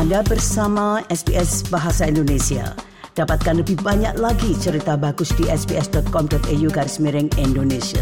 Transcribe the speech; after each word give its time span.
Anda 0.00 0.24
bersama 0.24 1.04
SBS 1.12 1.68
Bahasa 1.68 2.08
Indonesia. 2.08 2.72
Dapatkan 3.12 3.60
lebih 3.60 3.84
banyak 3.84 4.16
lagi 4.16 4.56
cerita 4.56 4.96
bagus 4.96 5.28
di 5.36 5.44
sbs.com.au 5.44 6.68
garis 6.72 6.96
miring 7.04 7.28
Indonesia. 7.36 8.00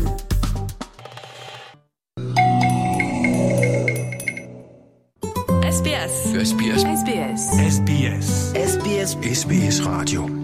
SBS. 5.66 6.14
SBS. 6.38 6.82
SBS. 6.86 7.40
SBS. 7.66 8.26
SBS 8.54 9.10
SBS 9.18 9.76
Radio. 9.82 10.37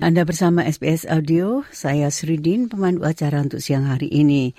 Anda 0.00 0.24
bersama 0.24 0.64
SBS 0.64 1.04
Audio, 1.04 1.60
saya 1.68 2.08
Sridin, 2.08 2.72
pemandu 2.72 3.04
acara 3.04 3.44
untuk 3.44 3.60
siang 3.60 3.84
hari 3.84 4.08
ini. 4.08 4.56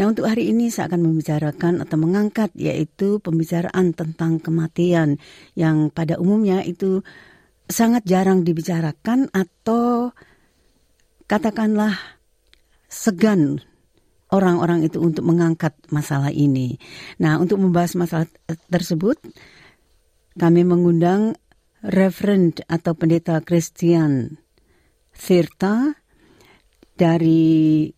Nah, 0.00 0.08
untuk 0.08 0.24
hari 0.24 0.48
ini 0.48 0.72
saya 0.72 0.88
akan 0.88 1.12
membicarakan 1.12 1.84
atau 1.84 2.00
mengangkat 2.00 2.48
yaitu 2.56 3.20
pembicaraan 3.20 3.92
tentang 3.92 4.40
kematian 4.40 5.20
yang 5.52 5.92
pada 5.92 6.16
umumnya 6.16 6.64
itu 6.64 7.04
sangat 7.68 8.08
jarang 8.08 8.48
dibicarakan 8.48 9.28
atau 9.28 10.16
katakanlah 11.28 11.92
segan 12.88 13.60
orang-orang 14.32 14.88
itu 14.88 15.04
untuk 15.04 15.28
mengangkat 15.28 15.76
masalah 15.92 16.32
ini. 16.32 16.80
Nah, 17.20 17.36
untuk 17.36 17.60
membahas 17.60 17.92
masalah 17.92 18.28
tersebut, 18.72 19.20
kami 20.40 20.64
mengundang 20.64 21.36
Reverend 21.84 22.64
atau 22.72 22.96
Pendeta 22.96 23.44
Christian 23.44 24.47
Firta 25.18 25.98
dari 26.94 27.42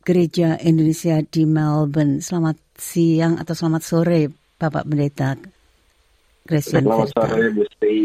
Gereja 0.01 0.57
Indonesia 0.57 1.21
di 1.21 1.45
Melbourne. 1.45 2.25
Selamat 2.25 2.57
siang 2.75 3.37
atau 3.37 3.53
selamat 3.53 3.83
sore, 3.85 4.23
Bapak 4.57 4.89
Pendeta 4.89 5.37
Christian 6.43 6.89
Selamat 6.89 7.07
Firta. 7.07 7.21
sore 7.29 7.45
Bu 7.53 7.63
Sri. 7.77 7.97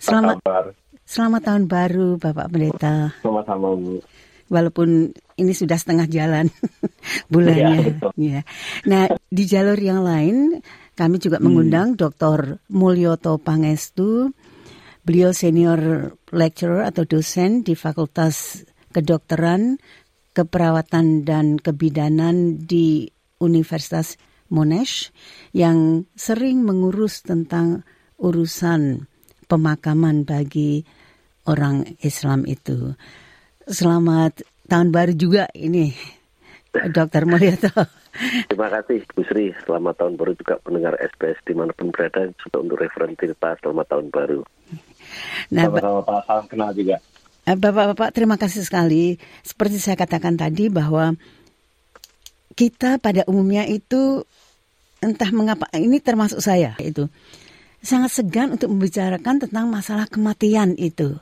Selamat 0.00 0.36
kabar? 0.40 0.64
selamat 1.04 1.40
tahun 1.44 1.64
baru, 1.68 2.08
Bapak 2.16 2.46
Pendeta. 2.48 2.94
Sama-sama 3.20 3.76
Bu. 3.76 4.00
Walaupun 4.44 5.08
ini 5.36 5.52
sudah 5.52 5.76
setengah 5.76 6.08
jalan 6.08 6.48
bulannya. 7.32 7.96
Betul. 7.96 8.12
Ya. 8.16 8.40
Nah, 8.84 9.08
di 9.28 9.44
jalur 9.44 9.76
yang 9.76 10.00
lain 10.00 10.60
kami 10.94 11.16
juga 11.16 11.36
Hmm. 11.36 11.48
mengundang 11.48 11.96
Dr. 11.96 12.60
Mulyoto 12.68 13.36
Pangestu. 13.36 14.32
Beliau 15.04 15.36
senior 15.36 16.16
lecturer 16.32 16.88
atau 16.88 17.04
dosen 17.04 17.60
di 17.60 17.76
Fakultas 17.76 18.64
Kedokteran, 18.88 19.76
Keperawatan 20.32 21.28
dan 21.28 21.60
Kebidanan 21.60 22.64
di 22.64 23.12
Universitas 23.36 24.16
Monash 24.48 25.12
yang 25.52 26.08
sering 26.16 26.64
mengurus 26.64 27.20
tentang 27.20 27.84
urusan 28.16 29.04
pemakaman 29.44 30.24
bagi 30.24 30.88
orang 31.44 31.84
Islam 32.00 32.48
itu. 32.48 32.96
Selamat 33.68 34.40
tahun 34.72 34.88
baru 34.88 35.12
juga 35.12 35.52
ini, 35.52 35.92
Dr. 36.72 37.28
Mulyoto. 37.28 37.76
Terima 38.48 38.70
kasih 38.70 39.04
Bu 39.10 39.20
Sri. 39.26 39.50
Selamat 39.66 40.00
tahun 40.00 40.14
baru 40.14 40.32
juga 40.38 40.56
pendengar 40.62 40.94
SBS 40.96 41.38
di 41.44 41.52
mana 41.52 41.74
pun 41.74 41.90
berada. 41.90 42.30
Juga 42.40 42.56
untuk 42.62 42.78
Reverend 42.80 43.18
Tirta, 43.18 43.58
selamat 43.60 43.86
tahun 43.90 44.06
baru. 44.14 44.40
Nah, 45.52 45.68
Sama-sama 45.68 46.00
Pak, 46.02 46.20
salam 46.26 46.46
kenal 46.48 46.70
juga. 46.72 46.96
Eh, 47.44 47.56
Bapak-bapak, 47.56 48.10
terima 48.16 48.40
kasih 48.40 48.64
sekali. 48.64 49.20
Seperti 49.44 49.76
saya 49.76 50.00
katakan 50.00 50.36
tadi 50.40 50.72
bahwa 50.72 51.12
kita 52.56 53.02
pada 53.02 53.26
umumnya 53.28 53.68
itu 53.68 54.24
entah 55.04 55.28
mengapa 55.34 55.68
ini 55.76 56.00
termasuk 56.00 56.40
saya 56.40 56.78
itu 56.80 57.10
sangat 57.84 58.16
segan 58.16 58.56
untuk 58.56 58.72
membicarakan 58.72 59.44
tentang 59.44 59.68
masalah 59.68 60.08
kematian 60.08 60.72
itu. 60.80 61.20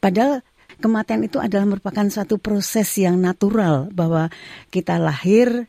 Padahal 0.00 0.40
kematian 0.80 1.28
itu 1.28 1.36
adalah 1.36 1.68
merupakan 1.68 2.08
suatu 2.08 2.40
proses 2.40 2.88
yang 2.96 3.20
natural 3.20 3.92
bahwa 3.92 4.32
kita 4.72 4.96
lahir 4.96 5.68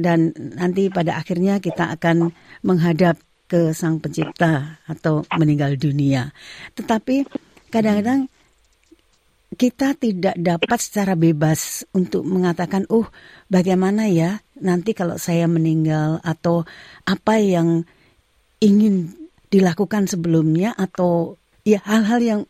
dan 0.00 0.32
nanti 0.56 0.88
pada 0.88 1.20
akhirnya 1.20 1.60
kita 1.60 1.92
akan 1.92 2.32
menghadap 2.64 3.20
ke 3.54 3.70
Sang 3.70 4.02
Pencipta 4.02 4.82
atau 4.90 5.22
meninggal 5.38 5.78
dunia. 5.78 6.34
Tetapi 6.74 7.22
kadang-kadang 7.70 8.26
kita 9.54 9.94
tidak 9.94 10.34
dapat 10.34 10.78
secara 10.82 11.14
bebas 11.14 11.86
untuk 11.94 12.26
mengatakan, 12.26 12.82
"Oh, 12.90 13.06
bagaimana 13.46 14.10
ya 14.10 14.42
nanti 14.58 14.90
kalau 14.90 15.22
saya 15.22 15.46
meninggal 15.46 16.18
atau 16.26 16.66
apa 17.06 17.38
yang 17.38 17.86
ingin 18.58 19.14
dilakukan 19.54 20.10
sebelumnya 20.10 20.74
atau 20.74 21.38
ya 21.62 21.78
hal-hal 21.86 22.18
yang 22.18 22.40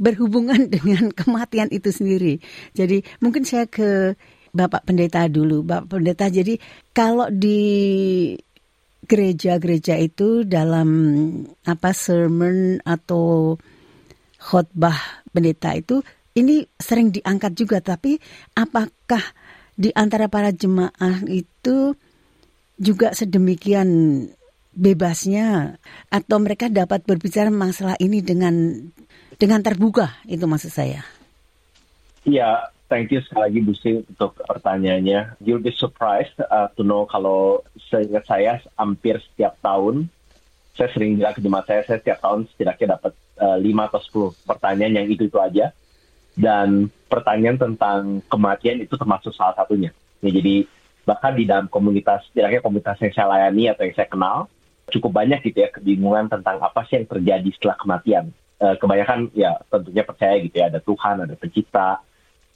berhubungan 0.00 0.68
dengan 0.74 1.12
kematian 1.12 1.68
itu 1.68 1.92
sendiri." 1.92 2.40
Jadi, 2.72 3.04
mungkin 3.20 3.44
saya 3.44 3.68
ke 3.68 4.16
Bapak 4.56 4.88
Pendeta 4.88 5.28
dulu. 5.28 5.60
Bapak 5.60 6.00
Pendeta, 6.00 6.32
jadi 6.32 6.56
kalau 6.96 7.28
di 7.28 7.60
gereja-gereja 9.10 9.98
itu 9.98 10.46
dalam 10.46 10.88
apa 11.66 11.90
sermon 11.90 12.78
atau 12.86 13.58
khotbah 14.38 15.26
pendeta 15.34 15.74
itu 15.74 16.06
ini 16.38 16.62
sering 16.78 17.10
diangkat 17.10 17.58
juga. 17.58 17.82
Tapi 17.82 18.22
apakah 18.54 19.34
di 19.74 19.90
antara 19.98 20.30
para 20.30 20.54
jemaah 20.54 21.26
itu 21.26 21.98
juga 22.78 23.10
sedemikian 23.10 23.90
bebasnya? 24.78 25.74
Atau 26.14 26.38
mereka 26.38 26.70
dapat 26.70 27.02
berbicara 27.02 27.50
masalah 27.50 27.98
ini 27.98 28.22
dengan 28.22 28.86
dengan 29.34 29.60
terbuka? 29.66 30.22
Itu 30.30 30.46
maksud 30.46 30.70
saya. 30.70 31.02
Iya, 32.22 32.70
thank 32.90 33.14
you 33.14 33.22
sekali 33.22 33.40
lagi 33.46 33.58
Bu 33.62 33.72
Sri 33.78 34.02
untuk 34.02 34.34
pertanyaannya. 34.42 35.38
You'll 35.38 35.62
be 35.62 35.70
surprised 35.72 36.34
uh, 36.42 36.68
to 36.74 36.82
know 36.82 37.06
kalau 37.06 37.62
seingat 37.88 38.26
saya 38.26 38.58
hampir 38.74 39.22
setiap 39.22 39.54
tahun 39.62 40.10
saya 40.74 40.88
sering 40.96 41.18
bilang 41.20 41.34
ke 41.36 41.44
jemaat 41.44 41.66
saya, 41.68 41.80
saya 41.84 41.98
setiap 42.00 42.18
tahun 42.24 42.48
setidaknya 42.54 42.96
dapat 42.96 43.12
uh, 43.36 43.58
5 43.60 43.88
atau 43.90 44.32
10 44.32 44.48
pertanyaan 44.48 44.92
yang 45.02 45.06
itu-itu 45.12 45.38
aja. 45.38 45.76
Dan 46.34 46.88
pertanyaan 47.10 47.58
tentang 47.58 48.24
kematian 48.30 48.80
itu 48.80 48.94
termasuk 48.96 49.34
salah 49.34 49.52
satunya. 49.58 49.92
Ya, 50.24 50.30
jadi 50.30 50.64
bahkan 51.04 51.36
di 51.36 51.44
dalam 51.44 51.66
komunitas, 51.68 52.24
setidaknya 52.30 52.64
komunitas 52.64 52.96
yang 53.02 53.12
saya 53.12 53.26
layani 53.28 53.68
atau 53.68 53.82
yang 53.84 53.96
saya 53.98 54.08
kenal, 54.08 54.36
cukup 54.88 55.10
banyak 55.20 55.42
gitu 55.44 55.58
ya 55.62 55.68
kebingungan 55.68 56.32
tentang 56.32 56.62
apa 56.64 56.86
sih 56.86 57.02
yang 57.02 57.06
terjadi 57.10 57.50
setelah 57.52 57.76
kematian. 57.76 58.24
Eh, 58.60 58.76
kebanyakan 58.76 59.32
ya 59.32 59.56
tentunya 59.68 60.04
percaya 60.04 60.36
gitu 60.40 60.54
ya 60.54 60.66
ada 60.68 60.80
Tuhan, 60.80 61.16
ada 61.24 61.34
pencipta. 61.36 62.00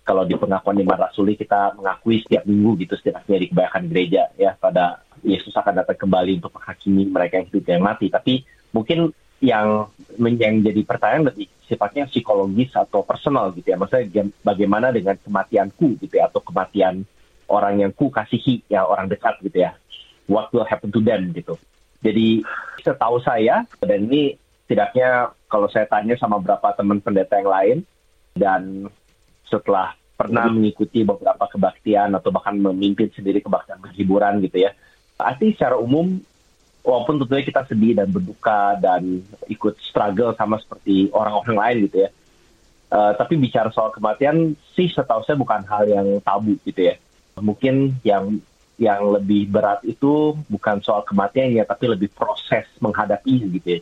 Kalau 0.05 0.29
di 0.29 0.37
pengakuan 0.37 0.77
iman 0.85 1.01
rasuli 1.09 1.33
kita 1.33 1.73
mengakui 1.81 2.21
setiap 2.21 2.45
minggu 2.45 2.77
gitu 2.85 2.95
setidaknya 3.01 3.37
di 3.41 3.47
kebanyakan 3.49 3.85
gereja 3.89 4.23
ya 4.37 4.53
pada 4.53 5.01
Yesus 5.25 5.57
akan 5.57 5.81
datang 5.81 5.97
kembali 5.97 6.45
untuk 6.45 6.53
menghakimi 6.61 7.09
mereka 7.09 7.41
yang 7.41 7.49
hidup 7.49 7.65
dan 7.65 7.81
mati. 7.81 8.07
Tapi 8.13 8.45
mungkin 8.77 9.09
yang 9.41 9.89
yang 10.21 10.61
jadi 10.61 10.81
pertanyaan 10.85 11.33
lebih 11.33 11.49
sifatnya 11.65 12.05
psikologis 12.09 12.77
atau 12.77 13.01
personal 13.01 13.57
gitu 13.57 13.73
ya. 13.73 13.81
Maksudnya 13.81 14.29
bagaimana 14.45 14.93
dengan 14.93 15.17
kematianku 15.17 15.97
gitu 16.05 16.15
ya 16.21 16.29
atau 16.29 16.45
kematian 16.45 17.09
orang 17.49 17.81
yang 17.81 17.93
ku 17.97 18.13
kasihi 18.13 18.69
ya 18.69 18.85
orang 18.85 19.09
dekat 19.09 19.41
gitu 19.41 19.65
ya. 19.65 19.73
What 20.29 20.53
will 20.53 20.69
happen 20.69 20.93
to 20.93 21.01
them 21.01 21.33
gitu. 21.33 21.57
Jadi 22.05 22.45
setahu 22.85 23.21
saya 23.25 23.65
dan 23.81 24.09
ini 24.09 24.37
tidaknya 24.69 25.33
kalau 25.49 25.69
saya 25.73 25.89
tanya 25.89 26.17
sama 26.21 26.37
beberapa 26.41 26.73
teman 26.77 27.01
pendeta 27.01 27.41
yang 27.41 27.49
lain 27.49 27.79
dan 28.37 28.61
setelah 29.49 29.97
pernah 30.15 30.47
mengikuti 30.47 31.03
beberapa 31.03 31.45
kebaktian 31.51 32.15
atau 32.15 32.31
bahkan 32.31 32.55
memimpin 32.55 33.11
sendiri 33.11 33.43
kebaktian 33.43 33.83
berhiburan 33.83 34.39
gitu 34.41 34.63
ya. 34.63 34.71
Arti 35.19 35.55
secara 35.55 35.79
umum 35.79 36.23
walaupun 36.85 37.19
tentunya 37.23 37.43
kita 37.43 37.67
sedih 37.67 37.99
dan 37.99 38.13
berduka 38.13 38.79
dan 38.79 39.25
ikut 39.51 39.75
struggle 39.83 40.37
sama 40.39 40.61
seperti 40.63 41.11
orang-orang 41.11 41.57
lain 41.59 41.77
gitu 41.91 41.97
ya. 42.07 42.11
Eh, 42.95 43.13
tapi 43.19 43.35
bicara 43.41 43.75
soal 43.75 43.91
kematian 43.91 44.55
sih 44.79 44.87
setahu 44.87 45.27
saya 45.27 45.35
bukan 45.35 45.67
hal 45.67 45.83
yang 45.91 46.07
tabu 46.23 46.55
gitu 46.63 46.95
ya. 46.95 46.95
Mungkin 47.35 47.99
yang 48.07 48.39
yang 48.79 49.03
lebih 49.19 49.51
berat 49.51 49.83
itu 49.83 50.39
bukan 50.47 50.79
soal 50.79 51.03
kematian 51.03 51.51
ya, 51.51 51.67
tapi 51.67 51.91
lebih 51.91 52.15
proses 52.15 52.71
menghadapi 52.79 53.51
gitu 53.59 53.69
ya. 53.79 53.81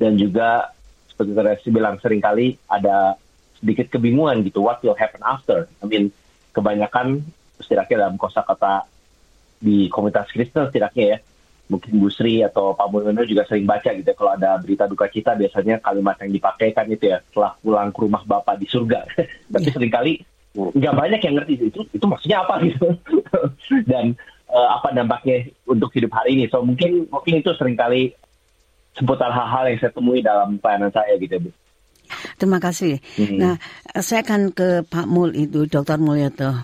Dan 0.00 0.16
juga 0.16 0.72
seperti 1.12 1.36
saya 1.36 1.68
bilang 1.68 2.00
sering 2.00 2.24
kali 2.24 2.56
ada 2.64 3.20
sedikit 3.62 3.94
kebingungan 3.94 4.42
gitu, 4.42 4.58
what 4.60 4.82
will 4.82 4.98
happen 4.98 5.22
after? 5.22 5.70
I 5.78 5.86
mean, 5.86 6.10
kebanyakan 6.50 7.22
setidaknya 7.62 8.10
dalam 8.10 8.18
kosakata 8.18 8.90
di 9.62 9.86
komunitas 9.86 10.26
Kristen 10.34 10.66
setidaknya 10.66 11.04
ya, 11.14 11.18
mungkin 11.70 12.02
Bu 12.02 12.10
Sri 12.10 12.42
atau 12.42 12.74
Pak 12.74 12.90
Mulyono 12.90 13.22
juga 13.24 13.46
sering 13.46 13.64
baca 13.64 13.94
gitu 13.94 14.04
ya, 14.04 14.16
kalau 14.18 14.34
ada 14.34 14.58
berita 14.58 14.84
duka 14.90 15.06
cita 15.08 15.32
biasanya 15.38 15.78
kalimat 15.78 16.18
yang 16.20 16.34
dipakai 16.34 16.74
kan 16.74 16.84
itu 16.90 17.08
ya 17.08 17.22
setelah 17.30 17.56
pulang 17.62 17.88
ke 17.94 17.98
rumah 18.02 18.22
Bapak 18.26 18.60
di 18.60 18.66
surga 18.68 19.06
tapi 19.54 19.66
Iya. 19.70 19.72
sering 19.72 19.92
kali 19.94 20.12
nggak 20.52 20.92
banyak 20.92 21.20
yang 21.24 21.34
ngerti 21.40 21.54
itu 21.64 21.80
itu 21.96 22.04
maksudnya 22.04 22.44
apa 22.44 22.60
gitu 22.60 22.92
dan 23.90 24.12
eh, 24.52 24.68
apa 24.68 24.92
dampaknya 24.92 25.48
untuk 25.64 25.88
hidup 25.96 26.12
hari 26.12 26.36
ini 26.36 26.44
so 26.52 26.60
mungkin 26.60 27.08
mungkin 27.08 27.40
itu 27.40 27.56
sering 27.56 27.72
kali 27.72 28.12
seputar 28.92 29.32
hal-hal 29.32 29.72
yang 29.72 29.80
saya 29.80 29.92
temui 29.96 30.20
dalam 30.20 30.60
pelayanan 30.60 30.92
saya 30.92 31.16
gitu 31.16 31.48
Bu. 31.48 31.50
Terima 32.36 32.58
kasih. 32.58 32.98
Hmm. 33.18 33.38
Nah, 33.38 33.54
saya 34.00 34.22
akan 34.26 34.52
ke 34.54 34.82
Pak 34.86 35.06
Mul 35.06 35.34
itu, 35.34 35.66
Dr. 35.66 35.98
Mulyoto. 35.98 36.62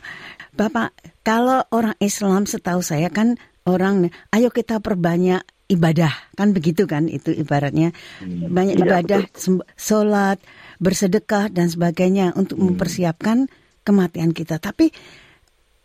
Bapak, 0.58 0.94
kalau 1.22 1.62
orang 1.70 1.94
Islam 2.02 2.48
setahu 2.48 2.82
saya 2.82 3.12
kan 3.12 3.38
orang, 3.68 4.10
ayo 4.34 4.50
kita 4.50 4.82
perbanyak 4.82 5.44
ibadah, 5.68 6.10
kan 6.34 6.56
begitu 6.56 6.88
kan 6.88 7.06
itu 7.06 7.30
ibaratnya. 7.30 7.92
Hmm. 8.18 8.50
Banyak 8.50 8.76
ya, 8.80 8.82
ibadah, 8.82 9.22
betul. 9.28 9.62
sholat, 9.76 10.40
bersedekah 10.80 11.52
dan 11.52 11.68
sebagainya 11.68 12.32
untuk 12.34 12.58
hmm. 12.58 12.74
mempersiapkan 12.74 13.46
kematian 13.84 14.32
kita. 14.32 14.58
Tapi 14.58 14.90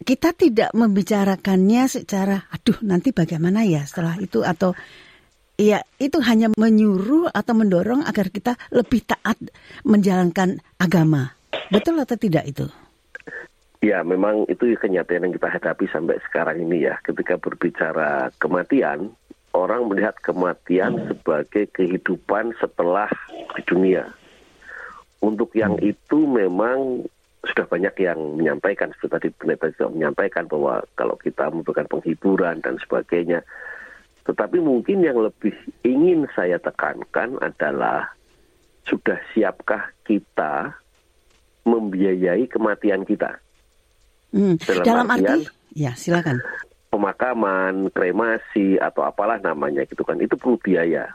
kita 0.04 0.36
tidak 0.36 0.72
membicarakannya 0.76 1.88
secara, 1.88 2.48
aduh 2.52 2.80
nanti 2.84 3.16
bagaimana 3.16 3.64
ya 3.64 3.88
setelah 3.88 4.20
itu 4.20 4.44
atau 4.44 4.76
Iya, 5.54 5.86
itu 6.02 6.18
hanya 6.26 6.50
menyuruh 6.58 7.30
atau 7.30 7.54
mendorong 7.54 8.02
agar 8.10 8.34
kita 8.34 8.58
lebih 8.74 9.06
taat 9.06 9.38
menjalankan 9.86 10.58
agama. 10.82 11.38
Betul 11.70 12.02
atau 12.02 12.18
tidak 12.18 12.50
itu? 12.50 12.66
Ya, 13.84 14.02
memang 14.02 14.48
itu 14.50 14.74
kenyataan 14.80 15.30
yang 15.30 15.36
kita 15.36 15.54
hadapi 15.54 15.86
sampai 15.92 16.18
sekarang 16.26 16.58
ini 16.58 16.90
ya. 16.90 16.98
Ketika 17.06 17.38
berbicara 17.38 18.34
kematian, 18.42 19.14
orang 19.54 19.86
melihat 19.86 20.18
kematian 20.26 20.98
sebagai 21.06 21.70
kehidupan 21.70 22.58
setelah 22.58 23.12
di 23.54 23.62
dunia. 23.70 24.10
Untuk 25.22 25.54
yang 25.54 25.78
itu 25.84 26.26
memang 26.26 27.06
sudah 27.44 27.68
banyak 27.68 27.94
yang 28.02 28.40
menyampaikan, 28.40 28.96
seperti 28.98 29.30
tadi 29.30 29.36
pendeta 29.36 29.68
juga 29.76 29.88
menyampaikan 29.92 30.48
bahwa 30.48 30.82
kalau 30.96 31.20
kita 31.20 31.52
memberikan 31.52 31.88
penghiburan 31.92 32.64
dan 32.64 32.80
sebagainya, 32.80 33.44
tetapi 34.24 34.58
mungkin 34.64 35.04
yang 35.04 35.20
lebih 35.20 35.52
ingin 35.84 36.24
saya 36.32 36.56
tekankan 36.56 37.36
adalah 37.44 38.08
sudah 38.88 39.20
siapkah 39.36 39.92
kita 40.08 40.72
membiayai 41.68 42.48
kematian 42.48 43.04
kita? 43.04 43.40
Hmm. 44.32 44.56
Dalam, 44.64 44.84
Dalam 44.84 45.08
arti, 45.12 45.40
ya 45.76 45.92
silakan. 45.96 46.40
Pemakaman, 46.88 47.92
kremasi 47.92 48.80
atau 48.80 49.04
apalah 49.04 49.42
namanya 49.44 49.84
gitu 49.84 50.08
kan, 50.08 50.16
itu 50.24 50.40
perlu 50.40 50.56
biaya. 50.62 51.12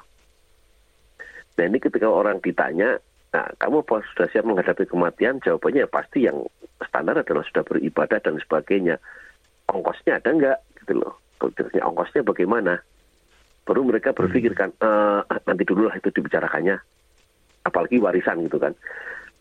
Nah 1.57 1.65
ini 1.65 1.81
ketika 1.81 2.07
orang 2.07 2.39
ditanya, 2.45 3.01
nah 3.33 3.47
kamu 3.57 3.83
sudah 3.87 4.29
siap 4.31 4.45
menghadapi 4.45 4.85
kematian? 4.85 5.41
Jawabannya 5.43 5.87
ya 5.87 5.91
pasti 5.91 6.29
yang 6.29 6.45
standar 6.85 7.19
adalah 7.19 7.43
sudah 7.49 7.65
beribadah 7.65 8.21
dan 8.21 8.37
sebagainya. 8.39 9.01
Ongkosnya 9.71 10.21
ada 10.21 10.31
nggak 10.31 10.59
gitu 10.85 11.03
loh? 11.03 11.19
Ongkosnya 11.83 12.23
bagaimana? 12.27 12.79
Baru 13.69 13.85
mereka 13.85 14.17
berpikirkan 14.17 14.73
uh, 14.81 15.21
nanti 15.45 15.69
dulu 15.69 15.93
lah 15.93 16.01
itu 16.01 16.09
dibicarakannya. 16.09 16.81
Apalagi 17.69 18.01
warisan 18.01 18.49
gitu 18.49 18.57
kan. 18.57 18.73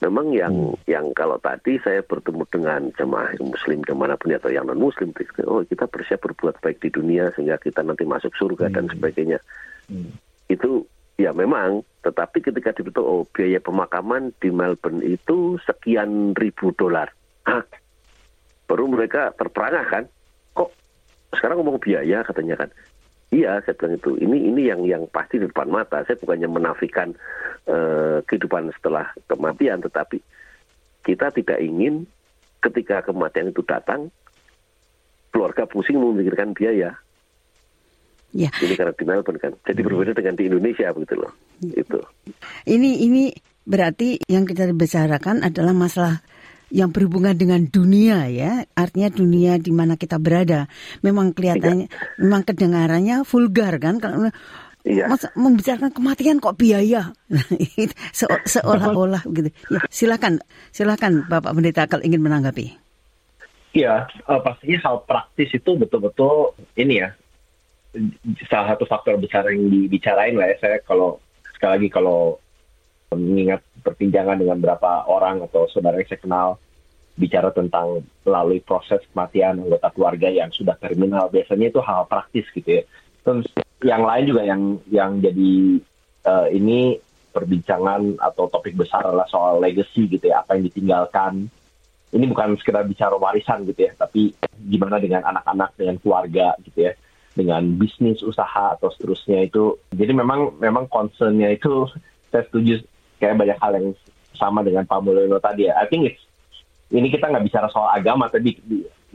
Memang 0.04 0.36
yang 0.36 0.76
hmm. 0.76 0.84
yang 0.84 1.16
kalau 1.16 1.40
tadi 1.40 1.80
saya 1.80 2.04
bertemu 2.04 2.44
dengan 2.52 2.92
jemaah 3.00 3.32
muslim 3.40 3.80
di 3.82 3.94
mana 3.96 4.20
pun 4.20 4.36
atau 4.36 4.52
yang 4.52 4.68
non 4.68 4.84
muslim 4.84 5.16
oh 5.48 5.64
kita 5.64 5.88
bersiap 5.88 6.22
berbuat 6.22 6.60
baik 6.60 6.84
di 6.84 6.92
dunia 6.92 7.32
sehingga 7.34 7.58
kita 7.58 7.82
nanti 7.82 8.04
masuk 8.04 8.36
surga 8.36 8.68
hmm. 8.68 8.76
dan 8.76 8.86
sebagainya. 8.92 9.40
Hmm. 9.88 10.12
itu 10.52 10.84
ya 11.16 11.32
memang 11.32 11.80
tetapi 12.04 12.44
ketika 12.44 12.76
dibentuk 12.76 13.08
oh 13.08 13.24
biaya 13.32 13.64
pemakaman 13.64 14.36
di 14.44 14.52
Melbourne 14.52 15.00
itu 15.00 15.56
sekian 15.64 16.36
ribu 16.36 16.76
dolar. 16.76 17.08
Baru 18.68 18.92
mereka 18.92 19.32
terperangah 19.32 19.88
kan? 19.88 20.04
Kok 20.52 20.70
sekarang 21.40 21.64
ngomong 21.64 21.80
biaya? 21.80 22.20
katanya 22.28 22.60
kan 22.60 22.70
Iya, 23.28 23.60
saya 23.68 23.76
bilang 23.76 24.00
itu. 24.00 24.12
Ini 24.24 24.38
ini 24.56 24.62
yang 24.72 24.82
yang 24.88 25.04
pasti 25.12 25.36
di 25.36 25.52
depan 25.52 25.68
mata. 25.68 26.00
Saya 26.08 26.16
bukannya 26.16 26.48
menafikan 26.48 27.12
uh, 27.68 28.24
kehidupan 28.24 28.72
setelah 28.80 29.12
kematian, 29.28 29.84
tetapi 29.84 30.24
kita 31.04 31.36
tidak 31.36 31.60
ingin 31.60 32.08
ketika 32.64 33.04
kematian 33.04 33.52
itu 33.52 33.60
datang, 33.68 34.08
keluarga 35.36 35.68
pusing 35.68 36.00
memikirkan 36.00 36.56
biaya. 36.56 36.96
Ya. 38.36 38.52
Ini 38.64 38.76
karena 38.80 38.96
di 38.96 39.04
Melbourne 39.04 39.40
kan. 39.40 39.54
Jadi 39.68 39.80
hmm. 39.84 39.88
berbeda 39.92 40.12
dengan 40.16 40.36
di 40.36 40.44
Indonesia 40.48 40.88
begitu 40.96 41.16
loh. 41.20 41.32
Itu. 41.64 42.00
Ini 42.64 42.92
ini 43.08 43.32
berarti 43.68 44.24
yang 44.32 44.48
kita 44.48 44.72
bicarakan 44.72 45.44
adalah 45.44 45.76
masalah 45.76 46.24
yang 46.68 46.92
berhubungan 46.92 47.36
dengan 47.36 47.64
dunia 47.64 48.28
ya, 48.28 48.68
artinya 48.76 49.08
dunia 49.08 49.56
di 49.60 49.72
mana 49.72 49.96
kita 49.96 50.20
berada. 50.20 50.68
Memang 51.02 51.32
kelihatannya, 51.32 51.88
Tidak. 51.88 52.20
memang 52.20 52.42
kedengarannya 52.44 53.16
vulgar 53.24 53.80
kan 53.80 54.00
kalau 54.04 54.32
Iya. 54.88 55.12
Mas, 55.12 55.28
membicarakan 55.36 55.92
kematian 55.92 56.40
kok 56.40 56.56
biaya 56.56 57.12
Se 58.18 58.24
seolah-olah 58.24 59.28
gitu. 59.36 59.52
Ya, 59.68 59.84
silakan, 59.92 60.40
silakan 60.72 61.28
Bapak 61.28 61.52
Pendeta 61.52 61.92
kalau 61.92 62.08
ingin 62.08 62.24
menanggapi. 62.24 62.72
Iya, 63.76 64.08
uh, 64.32 64.40
pastinya 64.40 64.80
hal 64.88 65.04
praktis 65.04 65.52
itu 65.52 65.76
betul-betul 65.76 66.56
ini 66.80 67.04
ya 67.04 67.12
salah 68.48 68.74
satu 68.74 68.88
faktor 68.88 69.20
besar 69.20 69.44
yang 69.52 69.68
dibicarain 69.68 70.40
lah 70.40 70.56
ya. 70.56 70.58
Saya 70.64 70.78
kalau 70.88 71.20
sekali 71.52 71.84
lagi 71.84 71.90
kalau 71.92 72.40
mengingat 73.12 73.60
perbincangan 73.88 74.44
dengan 74.44 74.60
beberapa 74.60 75.08
orang 75.08 75.48
atau 75.48 75.72
saudara 75.72 75.96
yang 75.96 76.12
saya 76.12 76.20
kenal 76.20 76.48
bicara 77.18 77.50
tentang 77.50 78.06
melalui 78.28 78.62
proses 78.62 79.02
kematian 79.10 79.64
anggota 79.64 79.90
keluarga 79.96 80.30
yang 80.30 80.54
sudah 80.54 80.78
terminal. 80.78 81.32
Biasanya 81.34 81.74
itu 81.74 81.82
hal 81.82 82.06
praktis 82.06 82.46
gitu 82.54 82.70
ya. 82.70 82.84
Terus 83.26 83.48
yang 83.82 84.06
lain 84.06 84.24
juga 84.30 84.44
yang 84.46 84.62
yang 84.92 85.12
jadi 85.18 85.82
uh, 86.30 86.48
ini 86.54 87.02
perbincangan 87.34 88.22
atau 88.22 88.50
topik 88.50 88.78
besar 88.78 89.06
adalah 89.06 89.30
soal 89.30 89.58
legacy 89.58 90.06
gitu 90.12 90.30
ya 90.30 90.46
apa 90.46 90.56
yang 90.60 90.70
ditinggalkan. 90.70 91.50
Ini 92.08 92.24
bukan 92.32 92.56
sekedar 92.56 92.88
bicara 92.88 93.20
warisan 93.20 93.68
gitu 93.68 93.84
ya 93.90 93.92
tapi 93.98 94.32
gimana 94.56 95.02
dengan 95.02 95.28
anak-anak 95.28 95.76
dengan 95.76 95.98
keluarga 95.98 96.54
gitu 96.64 96.86
ya. 96.86 96.94
Dengan 97.38 97.78
bisnis 97.78 98.26
usaha 98.26 98.74
atau 98.74 98.90
seterusnya 98.90 99.46
itu. 99.46 99.78
Jadi 99.94 100.10
memang 100.10 100.58
memang 100.58 100.90
concernnya 100.90 101.54
itu 101.54 101.86
saya 102.34 102.46
setuju 102.50 102.82
kayak 103.18 103.38
banyak 103.38 103.58
hal 103.60 103.72
yang 103.78 103.88
sama 104.38 104.62
dengan 104.62 104.86
Pak 104.86 105.02
Mulyono 105.02 105.42
tadi 105.42 105.66
ya. 105.66 105.78
I 105.82 105.90
think 105.90 106.14
it's, 106.14 106.22
ini 106.94 107.10
kita 107.10 107.28
nggak 107.28 107.46
bicara 107.46 107.68
soal 107.74 107.90
agama, 107.90 108.30
tapi 108.30 108.58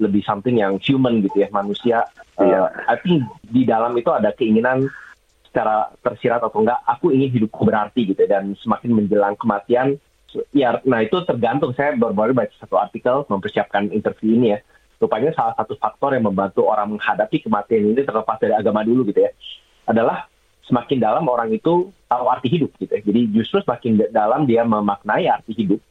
lebih 0.00 0.24
something 0.24 0.58
yang 0.58 0.80
human 0.82 1.22
gitu 1.22 1.44
ya, 1.44 1.48
manusia. 1.52 2.04
Yeah. 2.40 2.66
Uh, 2.66 2.68
I 2.90 2.96
think 2.98 3.22
di 3.44 3.62
dalam 3.68 3.92
itu 3.94 4.08
ada 4.10 4.32
keinginan 4.34 4.88
secara 5.46 5.92
tersirat 6.00 6.40
atau 6.40 6.64
enggak, 6.64 6.80
aku 6.88 7.12
ingin 7.12 7.28
hidupku 7.28 7.62
berarti 7.68 8.08
gitu 8.08 8.24
ya, 8.24 8.40
dan 8.40 8.56
semakin 8.56 8.96
menjelang 8.96 9.36
kematian, 9.36 10.00
ya, 10.56 10.80
nah 10.88 11.04
itu 11.04 11.20
tergantung. 11.28 11.76
Saya 11.76 11.92
baru-baru 11.92 12.32
baca 12.32 12.54
satu 12.56 12.80
artikel 12.80 13.28
mempersiapkan 13.28 13.92
interview 13.92 14.32
ini 14.32 14.56
ya. 14.56 14.64
Rupanya 14.96 15.34
salah 15.36 15.52
satu 15.58 15.76
faktor 15.76 16.16
yang 16.16 16.24
membantu 16.24 16.64
orang 16.72 16.96
menghadapi 16.96 17.44
kematian 17.44 17.92
ini 17.92 18.00
terlepas 18.00 18.40
dari 18.40 18.56
agama 18.56 18.80
dulu 18.80 19.04
gitu 19.12 19.28
ya, 19.28 19.30
adalah 19.84 20.24
semakin 20.72 21.04
dalam 21.04 21.28
orang 21.28 21.52
itu 21.52 21.92
tahu 22.08 22.24
arti 22.32 22.48
hidup 22.48 22.72
gitu 22.80 22.88
ya. 22.88 23.04
Jadi 23.04 23.20
justru 23.28 23.60
semakin 23.60 24.08
dalam 24.08 24.48
dia 24.48 24.64
memaknai 24.64 25.28
arti 25.28 25.52
hidup, 25.52 25.84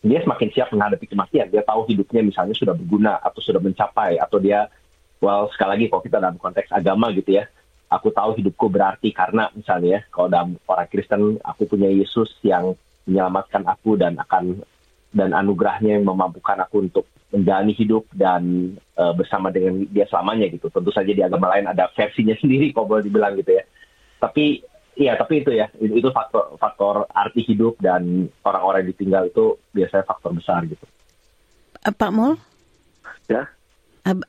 dia 0.00 0.24
semakin 0.24 0.48
siap 0.56 0.72
menghadapi 0.72 1.04
kematian. 1.04 1.52
Dia 1.52 1.60
tahu 1.60 1.84
hidupnya 1.84 2.24
misalnya 2.24 2.56
sudah 2.56 2.72
berguna 2.72 3.20
atau 3.20 3.44
sudah 3.44 3.60
mencapai 3.60 4.16
atau 4.16 4.40
dia 4.40 4.72
well 5.20 5.52
sekali 5.52 5.70
lagi 5.76 5.84
kalau 5.92 6.00
kita 6.00 6.16
dalam 6.16 6.40
konteks 6.40 6.72
agama 6.72 7.12
gitu 7.12 7.36
ya, 7.36 7.44
aku 7.92 8.08
tahu 8.08 8.40
hidupku 8.40 8.72
berarti 8.72 9.12
karena 9.12 9.52
misalnya 9.52 10.00
ya, 10.00 10.08
kalau 10.08 10.32
dalam 10.32 10.56
orang 10.64 10.88
Kristen 10.88 11.36
aku 11.44 11.68
punya 11.68 11.92
Yesus 11.92 12.32
yang 12.40 12.72
menyelamatkan 13.04 13.68
aku 13.68 14.00
dan 14.00 14.16
akan 14.16 14.64
dan 15.12 15.36
anugerahnya 15.36 16.00
yang 16.00 16.08
memampukan 16.08 16.56
aku 16.64 16.88
untuk 16.88 17.04
menjalani 17.36 17.76
hidup 17.76 18.08
dan 18.16 18.72
uh, 18.96 19.12
bersama 19.12 19.52
dengan 19.52 19.84
dia 19.92 20.08
selamanya 20.08 20.48
gitu. 20.48 20.72
Tentu 20.72 20.88
saja 20.88 21.12
di 21.12 21.20
agama 21.20 21.52
lain 21.52 21.68
ada 21.68 21.92
versinya 21.92 22.32
sendiri 22.40 22.72
kalau 22.72 22.96
boleh 22.96 23.04
dibilang 23.04 23.36
gitu 23.36 23.60
ya 23.60 23.64
tapi 24.20 24.62
Iya, 24.96 25.12
tapi 25.20 25.44
itu 25.44 25.52
ya, 25.52 25.68
itu 25.76 26.08
faktor 26.08 26.56
faktor 26.56 27.04
arti 27.12 27.44
hidup 27.44 27.76
dan 27.84 28.32
orang-orang 28.48 28.80
yang 28.88 28.90
ditinggal 28.96 29.22
itu 29.28 29.60
biasanya 29.76 30.08
faktor 30.08 30.32
besar 30.32 30.64
gitu. 30.64 30.80
Eh, 31.84 31.92
Pak 31.92 32.10
Mul? 32.16 32.32
Ya. 33.28 33.44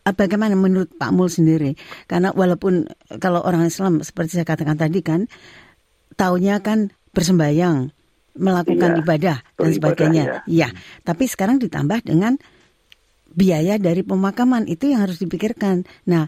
Bagaimana 0.04 0.60
menurut 0.60 0.92
Pak 1.00 1.16
Mul 1.16 1.32
sendiri? 1.32 1.80
Karena 2.04 2.36
walaupun 2.36 2.84
kalau 3.24 3.48
orang 3.48 3.72
Islam 3.72 4.04
seperti 4.04 4.36
saya 4.36 4.44
katakan 4.44 4.76
tadi 4.76 5.00
kan, 5.00 5.32
taunya 6.20 6.60
kan 6.60 6.92
bersembayang, 7.16 7.96
melakukan 8.36 8.92
iya, 8.92 9.00
ibadah 9.00 9.38
dan 9.56 9.70
sebagainya. 9.72 10.24
Iya, 10.52 10.70
tapi 11.08 11.32
sekarang 11.32 11.64
ditambah 11.64 12.04
dengan 12.04 12.36
biaya 13.32 13.80
dari 13.80 14.04
pemakaman 14.04 14.68
itu 14.68 14.92
yang 14.92 15.08
harus 15.08 15.24
dipikirkan. 15.24 15.88
Nah, 16.12 16.28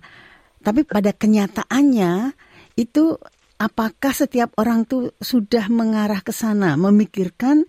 tapi 0.64 0.88
pada 0.88 1.12
kenyataannya 1.12 2.32
itu 2.80 3.20
apakah 3.60 4.16
setiap 4.16 4.56
orang 4.56 4.88
tuh 4.88 5.12
sudah 5.20 5.68
mengarah 5.68 6.24
ke 6.24 6.32
sana, 6.32 6.80
memikirkan 6.80 7.68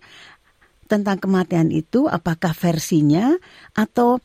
tentang 0.87 1.19
kematian 1.19 1.69
itu, 1.71 2.07
apakah 2.07 2.55
versinya 2.55 3.35
atau 3.75 4.23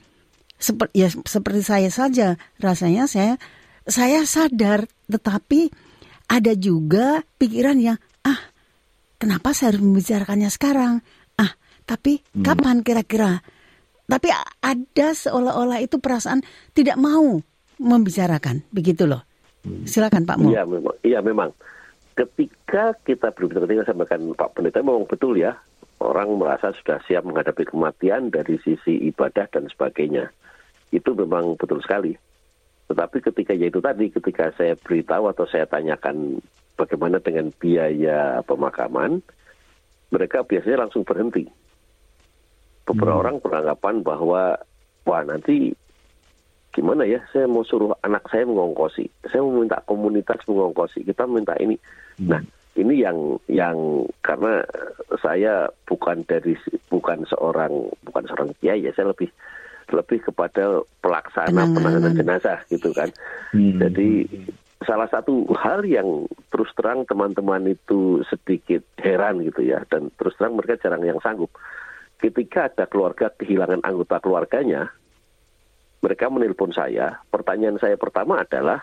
seperti 0.57 1.05
ya 1.05 1.09
seperti 1.13 1.61
saya 1.61 1.91
saja 1.93 2.41
rasanya 2.57 3.05
saya 3.05 3.37
saya 3.85 4.25
sadar 4.25 4.89
tetapi 5.05 5.69
ada 6.33 6.57
juga 6.57 7.21
pikiran 7.37 7.77
yang 7.77 7.99
ah 8.25 8.41
kenapa 9.21 9.53
saya 9.53 9.75
harus 9.77 9.85
membicarakannya 9.85 10.49
sekarang? 10.49 11.05
Ah, 11.37 11.53
tapi 11.85 12.25
hmm. 12.25 12.43
kapan 12.43 12.81
kira-kira? 12.81 13.45
Tapi 14.07 14.31
ada 14.63 15.09
seolah-olah 15.13 15.83
itu 15.83 15.99
perasaan 15.99 16.41
tidak 16.73 16.95
mau 16.95 17.43
membicarakan, 17.77 18.63
begitu 18.71 19.05
loh. 19.05 19.27
Hmm. 19.67 19.83
Silakan 19.83 20.23
Pak 20.23 20.37
Mo. 20.39 20.55
Iya 20.55 20.63
memang. 20.63 20.97
Iya 21.03 21.19
memang. 21.27 21.51
Ketika 22.15 22.95
kita 23.03 23.35
berbicara 23.35 23.67
ketika 23.67 23.93
sampaikan 23.93 24.33
Pak 24.33 24.55
Pendeta 24.55 24.81
memang 24.81 25.05
betul 25.11 25.37
ya 25.37 25.59
orang 26.01 26.39
merasa 26.39 26.71
sudah 26.77 27.03
siap 27.05 27.27
menghadapi 27.27 27.67
kematian 27.67 28.31
dari 28.31 28.63
sisi 28.63 29.11
ibadah 29.11 29.51
dan 29.51 29.67
sebagainya. 29.67 30.31
Itu 30.95 31.19
memang 31.19 31.59
betul 31.59 31.83
sekali. 31.83 32.15
Tetapi 32.87 33.19
ketika 33.19 33.53
yaitu 33.59 33.83
tadi 33.83 34.15
ketika 34.15 34.55
saya 34.55 34.79
beritahu 34.79 35.27
atau 35.27 35.45
saya 35.51 35.67
tanyakan 35.67 36.39
bagaimana 36.79 37.19
dengan 37.19 37.51
biaya 37.59 38.39
pemakaman, 38.47 39.19
mereka 40.15 40.47
biasanya 40.47 40.87
langsung 40.87 41.03
berhenti. 41.03 41.51
Beberapa 42.87 43.19
hmm. 43.19 43.23
orang 43.27 43.37
beranggapan 43.43 43.95
bahwa 44.07 44.43
wah 45.03 45.23
nanti 45.27 45.75
gimana 46.77 47.09
ya 47.09 47.25
saya 47.33 47.49
mau 47.49 47.65
suruh 47.65 47.97
anak 48.05 48.29
saya 48.29 48.45
mengongkosi, 48.45 49.09
saya 49.33 49.41
mau 49.41 49.65
minta 49.65 49.81
komunitas 49.89 50.45
mengongkosi, 50.45 51.09
kita 51.09 51.25
minta 51.25 51.57
ini. 51.57 51.81
Hmm. 52.21 52.29
Nah 52.37 52.41
ini 52.77 53.01
yang 53.01 53.41
yang 53.49 54.05
karena 54.21 54.61
saya 55.25 55.73
bukan 55.89 56.21
dari 56.29 56.53
bukan 56.93 57.25
seorang 57.25 57.73
bukan 58.05 58.25
seorang 58.29 58.53
kiai 58.61 58.85
ya 58.85 58.93
saya 58.93 59.17
lebih 59.17 59.33
lebih 59.89 60.21
kepada 60.29 60.85
pelaksana 61.01 61.65
penanganan 61.73 62.13
jenazah 62.13 62.61
gitu 62.69 62.93
kan. 62.93 63.09
Hmm. 63.57 63.81
Jadi 63.81 64.29
salah 64.85 65.09
satu 65.09 65.49
hal 65.57 65.89
yang 65.89 66.29
terus 66.53 66.69
terang 66.77 67.09
teman-teman 67.09 67.73
itu 67.73 68.21
sedikit 68.29 68.85
heran 69.01 69.41
gitu 69.49 69.65
ya 69.65 69.81
dan 69.89 70.13
terus 70.21 70.37
terang 70.37 70.61
mereka 70.61 70.77
jarang 70.85 71.01
yang 71.01 71.23
sanggup. 71.25 71.49
Ketika 72.21 72.69
ada 72.69 72.85
keluarga 72.85 73.33
kehilangan 73.33 73.85
anggota 73.85 74.21
keluarganya, 74.21 74.89
mereka 76.03 76.29
menelpon 76.29 76.73
saya. 76.73 77.21
Pertanyaan 77.31 77.81
saya 77.81 77.97
pertama 77.97 78.43
adalah 78.43 78.83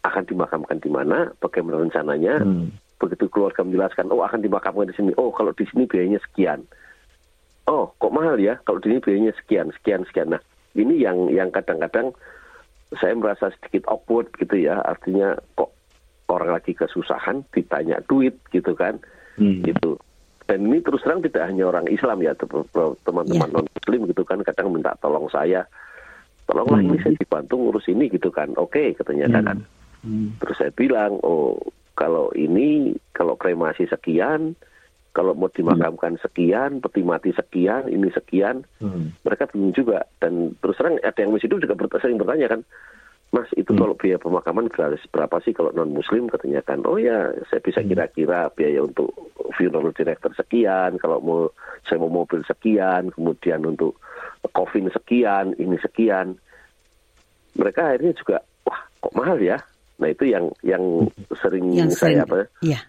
akan 0.00 0.24
dimakamkan 0.24 0.80
di 0.80 0.88
mana, 0.88 1.28
bagaimana 1.40 1.84
rencananya. 1.84 2.40
Hmm. 2.40 2.72
Begitu 3.00 3.32
keluarga 3.32 3.64
menjelaskan, 3.64 4.12
oh 4.12 4.24
akan 4.24 4.44
dimakamkan 4.44 4.88
di 4.88 4.96
sini. 4.96 5.12
Oh 5.16 5.32
kalau 5.32 5.56
di 5.56 5.64
sini 5.68 5.88
biayanya 5.88 6.20
sekian 6.20 6.64
oh 7.70 7.94
kok 8.02 8.12
mahal 8.12 8.34
ya 8.40 8.58
kalau 8.66 8.82
di 8.82 8.90
sini 8.90 8.98
biayanya 8.98 9.32
sekian 9.38 9.70
sekian 9.78 10.02
sekian 10.10 10.34
nah 10.34 10.42
ini 10.74 10.98
yang 10.98 11.30
yang 11.30 11.54
kadang-kadang 11.54 12.10
saya 12.98 13.14
merasa 13.14 13.54
sedikit 13.54 13.86
awkward 13.86 14.26
gitu 14.38 14.58
ya 14.58 14.82
artinya 14.82 15.38
kok 15.54 15.70
orang 16.26 16.58
lagi 16.58 16.74
kesusahan 16.74 17.46
ditanya 17.54 18.02
duit 18.10 18.34
gitu 18.50 18.74
kan 18.74 18.98
hmm. 19.38 19.62
gitu 19.62 19.94
dan 20.50 20.66
ini 20.66 20.82
terus 20.82 21.06
terang 21.06 21.22
tidak 21.22 21.46
hanya 21.46 21.70
orang 21.70 21.86
Islam 21.86 22.18
ya 22.26 22.34
teman-teman 22.34 23.26
yeah. 23.30 23.46
non 23.54 23.66
Muslim 23.70 24.00
gitu 24.10 24.22
kan 24.26 24.42
kadang 24.42 24.74
minta 24.74 24.98
tolong 24.98 25.30
saya 25.30 25.62
tolonglah 26.50 26.82
hmm. 26.82 26.88
ini 26.90 26.98
saya 27.06 27.14
dibantu 27.14 27.54
ngurus 27.62 27.86
ini 27.86 28.10
gitu 28.10 28.34
kan 28.34 28.50
oke 28.58 28.74
okay, 28.74 28.90
katanya 28.98 29.30
hmm. 29.30 29.34
kan 29.46 29.58
hmm. 30.02 30.28
terus 30.42 30.58
saya 30.58 30.74
bilang 30.74 31.14
oh 31.22 31.54
kalau 31.94 32.34
ini 32.34 32.98
kalau 33.14 33.38
kremasi 33.38 33.86
sekian 33.86 34.58
kalau 35.10 35.34
mau 35.34 35.50
dimakamkan 35.50 36.22
sekian, 36.22 36.78
peti 36.78 37.02
mati 37.02 37.34
sekian, 37.34 37.90
ini 37.90 38.14
sekian, 38.14 38.62
hmm. 38.78 39.26
mereka 39.26 39.50
bingung 39.50 39.74
juga. 39.74 40.06
Dan 40.22 40.54
terus 40.62 40.78
terang 40.78 41.02
ada 41.02 41.18
yang 41.18 41.34
masih 41.34 41.50
juga 41.50 41.74
sering 41.98 42.14
bertanya 42.14 42.46
kan, 42.46 42.62
Mas 43.30 43.46
itu 43.54 43.74
hmm. 43.74 43.78
kalau 43.78 43.94
biaya 43.94 44.18
pemakaman 44.18 44.66
gratis 44.70 45.02
berapa 45.10 45.38
sih 45.42 45.54
kalau 45.54 45.74
non 45.74 45.94
Muslim 45.94 46.30
katanya 46.30 46.62
kan? 46.62 46.82
Oh 46.86 46.98
ya, 46.98 47.30
saya 47.50 47.58
bisa 47.62 47.82
hmm. 47.82 47.90
kira-kira 47.90 48.50
biaya 48.54 48.86
untuk 48.86 49.10
funeral 49.58 49.90
director 49.94 50.30
sekian, 50.34 50.98
kalau 51.02 51.18
mau 51.18 51.40
saya 51.86 51.98
mau 52.02 52.22
mobil 52.22 52.46
sekian, 52.46 53.10
kemudian 53.10 53.66
untuk 53.66 53.98
coffin 54.52 54.88
sekian, 54.88 55.52
ini 55.60 55.76
sekian. 55.80 56.36
Mereka 57.58 57.80
akhirnya 57.82 58.12
juga, 58.16 58.36
wah 58.64 58.80
kok 59.00 59.14
mahal 59.14 59.38
ya? 59.42 59.58
Nah 60.00 60.08
itu 60.08 60.24
yang 60.32 60.48
yang 60.64 61.08
sering 61.36 61.68
yang 61.76 61.92
saya 61.92 62.24
apa? 62.24 62.48
Iya. 62.64 62.80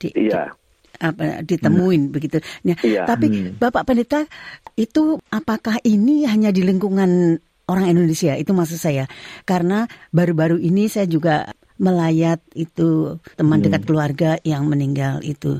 Di, 0.00 0.08
iya 0.16 0.54
apa 1.00 1.40
ditemuin 1.40 2.02
hmm. 2.06 2.12
begitu. 2.12 2.36
Nah, 2.68 2.76
iya. 2.84 3.08
Tapi 3.08 3.26
hmm. 3.32 3.50
Bapak 3.56 3.88
Pendeta 3.88 4.28
itu 4.76 5.16
apakah 5.32 5.80
ini 5.82 6.28
hanya 6.28 6.52
di 6.52 6.60
lingkungan 6.60 7.40
orang 7.66 7.86
Indonesia? 7.88 8.36
Itu 8.36 8.52
maksud 8.52 8.76
saya. 8.76 9.08
Karena 9.48 9.88
baru-baru 10.12 10.60
ini 10.60 10.86
saya 10.92 11.08
juga 11.08 11.48
melayat 11.80 12.44
itu 12.52 13.16
teman 13.40 13.64
hmm. 13.64 13.66
dekat 13.66 13.82
keluarga 13.88 14.30
yang 14.44 14.68
meninggal 14.68 15.24
itu. 15.24 15.58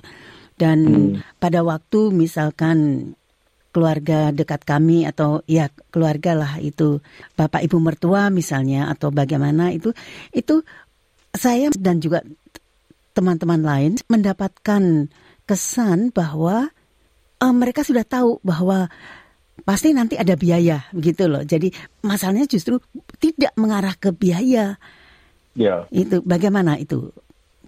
Dan 0.61 0.79
hmm. 0.85 1.41
pada 1.41 1.65
waktu 1.65 2.13
misalkan 2.13 2.77
keluarga 3.71 4.35
dekat 4.35 4.67
kami 4.67 5.07
atau 5.07 5.47
ya 5.47 5.71
keluarga 5.95 6.35
lah 6.35 6.53
itu 6.59 6.99
bapak 7.39 7.63
ibu 7.67 7.79
mertua 7.79 8.29
misalnya 8.29 8.91
atau 8.91 9.15
bagaimana 9.15 9.71
itu 9.71 9.95
itu 10.35 10.63
saya 11.31 11.71
dan 11.79 12.03
juga 12.03 12.27
teman-teman 13.15 13.63
lain 13.63 13.93
mendapatkan 14.11 15.11
kesan 15.47 16.15
bahwa 16.15 16.71
uh, 17.43 17.55
mereka 17.55 17.83
sudah 17.83 18.07
tahu 18.07 18.39
bahwa 18.43 18.87
pasti 19.63 19.93
nanti 19.93 20.17
ada 20.17 20.35
biaya 20.35 20.87
gitu 20.95 21.27
loh. 21.27 21.43
Jadi 21.43 21.71
masalahnya 22.07 22.47
justru 22.47 22.79
tidak 23.19 23.53
mengarah 23.59 23.95
ke 23.99 24.15
biaya. 24.15 24.79
Ya. 25.59 25.85
Itu 25.91 26.23
bagaimana 26.23 26.79
itu, 26.79 27.11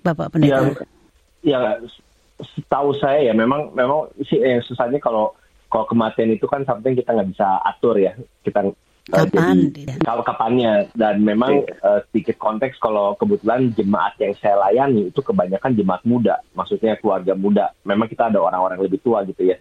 Bapak 0.00 0.32
Pendeta? 0.32 0.72
Ya, 1.42 1.58
ya 1.58 1.82
tahu 2.70 2.94
saya 2.98 3.30
ya 3.30 3.34
memang 3.34 3.70
memang 3.74 4.10
sih 4.26 4.38
eh, 4.38 4.58
susahnya 4.66 4.98
kalau 4.98 5.34
kalau 5.72 5.88
kematian 5.88 6.36
itu 6.36 6.44
kan 6.44 6.68
something 6.68 6.92
kita 6.92 7.16
nggak 7.16 7.32
bisa 7.32 7.48
atur 7.64 7.96
ya. 7.96 8.12
Kita 8.44 8.60
Kapan? 9.02 9.74
Jadi, 9.74 9.98
kalau 9.98 10.22
kapannya 10.22 10.86
dan 10.94 11.26
memang 11.26 11.66
uh, 11.82 12.06
sedikit 12.06 12.38
konteks 12.38 12.78
kalau 12.78 13.18
kebetulan 13.18 13.74
jemaat 13.74 14.14
yang 14.22 14.30
saya 14.38 14.54
layani 14.62 15.10
itu 15.10 15.18
kebanyakan 15.18 15.74
jemaat 15.74 16.06
muda, 16.06 16.38
maksudnya 16.54 16.94
keluarga 17.02 17.34
muda. 17.34 17.74
Memang 17.82 18.06
kita 18.06 18.30
ada 18.30 18.38
orang-orang 18.38 18.78
lebih 18.78 19.02
tua 19.02 19.26
gitu 19.26 19.42
ya. 19.42 19.58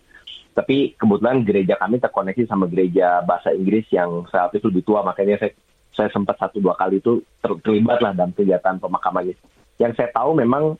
Tapi 0.53 0.93
kebetulan 0.93 1.41
gereja 1.41 1.73
kami 1.73 1.97
terkoneksi 1.97 2.45
sama 2.45 2.69
gereja 2.69 3.25
bahasa 3.25 3.49
Inggris 3.49 3.89
yang 3.89 4.29
saat 4.29 4.53
itu 4.53 4.69
lebih 4.69 4.85
tua, 4.85 5.01
makanya 5.01 5.41
saya 5.41 5.57
saya 5.89 6.09
sempat 6.13 6.37
satu 6.37 6.61
dua 6.61 6.77
kali 6.77 7.01
itu 7.01 7.25
terlibat 7.41 7.97
lah 7.97 8.13
dalam 8.13 8.37
kegiatan 8.37 8.77
pemakaman 8.77 9.33
itu. 9.33 9.43
Yang 9.81 9.97
saya 9.97 10.13
tahu 10.13 10.37
memang 10.37 10.77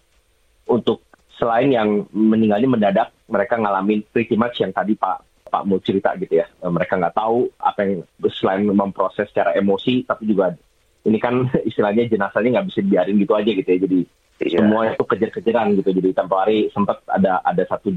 untuk 0.69 1.01
selain 1.41 1.73
yang 1.73 2.05
meninggalnya 2.13 2.69
mendadak, 2.69 3.09
mereka 3.25 3.57
ngalamin 3.57 4.05
pretty 4.13 4.37
much 4.37 4.61
yang 4.61 4.69
tadi 4.69 4.93
Pak 4.93 5.49
Pak 5.49 5.65
mau 5.65 5.81
cerita 5.81 6.13
gitu 6.21 6.37
ya. 6.37 6.45
Eh, 6.45 6.69
mereka 6.71 7.01
nggak 7.01 7.17
tahu 7.17 7.49
apa 7.57 7.79
yang 7.81 8.05
selain 8.29 8.61
memproses 8.69 9.25
secara 9.33 9.57
emosi, 9.57 10.05
tapi 10.05 10.29
juga 10.29 10.53
ini 11.01 11.17
kan 11.17 11.49
istilahnya 11.69 12.05
jenazahnya 12.05 12.61
nggak 12.61 12.67
bisa 12.69 12.79
dibiarin 12.85 13.17
gitu 13.17 13.33
aja 13.33 13.51
gitu 13.51 13.69
ya. 13.73 13.79
Jadi 13.81 13.99
yeah. 14.45 14.61
semua 14.61 14.81
itu 14.93 15.03
kejar-kejaran 15.03 15.67
gitu. 15.81 15.89
Jadi 15.91 16.09
tempo 16.13 16.37
hari 16.37 16.69
sempat 16.69 17.01
ada 17.09 17.41
ada 17.41 17.63
satu 17.65 17.89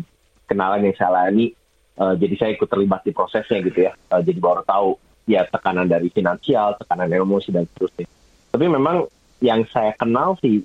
kenalan 0.48 0.88
yang 0.88 0.96
saya 0.96 1.10
layani, 1.14 1.52
uh, 2.00 2.16
jadi 2.16 2.34
saya 2.40 2.50
ikut 2.56 2.68
terlibat 2.68 3.04
di 3.04 3.12
prosesnya 3.12 3.60
gitu 3.60 3.86
ya. 3.86 3.92
Uh, 4.08 4.24
jadi 4.24 4.40
baru 4.40 4.64
tahu 4.64 4.96
ya 5.28 5.44
tekanan 5.46 5.86
dari 5.86 6.08
finansial, 6.08 6.80
tekanan 6.80 7.12
emosi 7.12 7.52
dan 7.52 7.68
seterusnya. 7.68 8.08
Tapi 8.50 8.66
memang 8.66 9.06
yang 9.44 9.62
saya 9.70 9.92
kenal 9.94 10.36
sih 10.40 10.64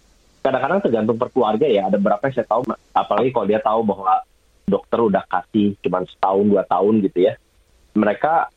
kadang-kadang 0.50 0.82
tergantung 0.82 1.18
per 1.22 1.30
keluarga 1.30 1.70
ya. 1.70 1.86
Ada 1.86 2.02
berapa 2.02 2.22
yang 2.26 2.34
saya 2.34 2.48
tahu, 2.50 2.62
apalagi 2.98 3.30
kalau 3.30 3.46
dia 3.46 3.62
tahu 3.62 3.86
bahwa 3.86 4.26
dokter 4.70 5.00
udah 5.02 5.26
kasih 5.26 5.74
cuma 5.82 6.06
setahun 6.06 6.46
dua 6.46 6.64
tahun 6.70 7.02
gitu 7.10 7.26
ya 7.26 7.34
mereka 7.98 8.54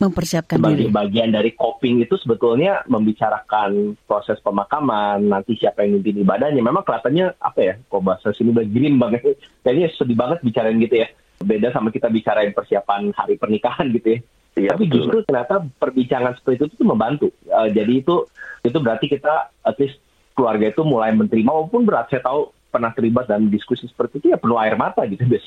mempersiapkan 0.00 0.56
sebagai 0.56 0.88
diri. 0.88 0.94
bagian 0.94 1.28
dari 1.28 1.52
coping 1.52 2.00
itu 2.00 2.16
sebetulnya 2.16 2.80
membicarakan 2.88 4.00
proses 4.08 4.40
pemakaman 4.40 5.28
nanti 5.28 5.60
siapa 5.60 5.84
yang 5.84 6.00
mimpin 6.00 6.24
ibadahnya 6.24 6.62
memang 6.64 6.86
kelihatannya 6.86 7.36
apa 7.36 7.60
ya 7.60 7.74
kok 7.76 8.00
bahasa 8.00 8.32
sini 8.32 8.56
udah 8.56 8.64
green 8.64 8.96
banget 8.96 9.36
kayaknya 9.66 9.92
sedih 9.92 10.16
banget 10.16 10.38
bicarain 10.40 10.80
gitu 10.80 11.04
ya 11.04 11.08
beda 11.44 11.68
sama 11.74 11.92
kita 11.92 12.08
bicarain 12.08 12.56
persiapan 12.56 13.12
hari 13.12 13.36
pernikahan 13.36 13.90
gitu 13.92 14.16
ya 14.16 14.20
Iya, 14.58 14.74
Tapi 14.74 14.90
justru 14.90 15.22
ternyata 15.24 15.62
perbincangan 15.78 16.34
seperti 16.36 16.66
itu 16.66 16.74
tuh 16.74 16.82
membantu. 16.82 17.30
Uh, 17.46 17.70
jadi 17.70 18.02
itu 18.02 18.26
itu 18.66 18.78
berarti 18.82 19.06
kita 19.06 19.48
at 19.62 19.76
least 19.78 20.02
keluarga 20.34 20.70
itu 20.70 20.82
mulai 20.86 21.12
menerima 21.12 21.50
walaupun 21.50 21.84
berat 21.84 22.08
saya 22.10 22.22
tahu 22.24 22.54
pernah 22.70 22.94
terlibat 22.94 23.26
dalam 23.26 23.50
diskusi 23.50 23.90
seperti 23.90 24.22
itu 24.22 24.26
ya 24.30 24.38
penuh 24.38 24.56
air 24.56 24.78
mata 24.78 25.02
gitu 25.04 25.26
guys 25.26 25.44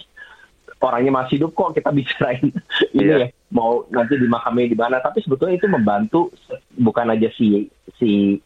orangnya 0.84 1.24
masih 1.24 1.40
hidup 1.40 1.56
kok 1.56 1.72
kita 1.72 1.90
bicarain 1.98 2.52
ini 2.92 3.04
yeah. 3.04 3.20
ya 3.24 3.28
mau 3.54 3.88
nanti 3.88 4.20
dimakami 4.20 4.68
di 4.68 4.78
mana 4.78 5.00
tapi 5.00 5.24
sebetulnya 5.24 5.56
itu 5.56 5.68
membantu 5.72 6.30
bukan 6.76 7.16
aja 7.16 7.32
si 7.34 7.72
si 7.96 8.38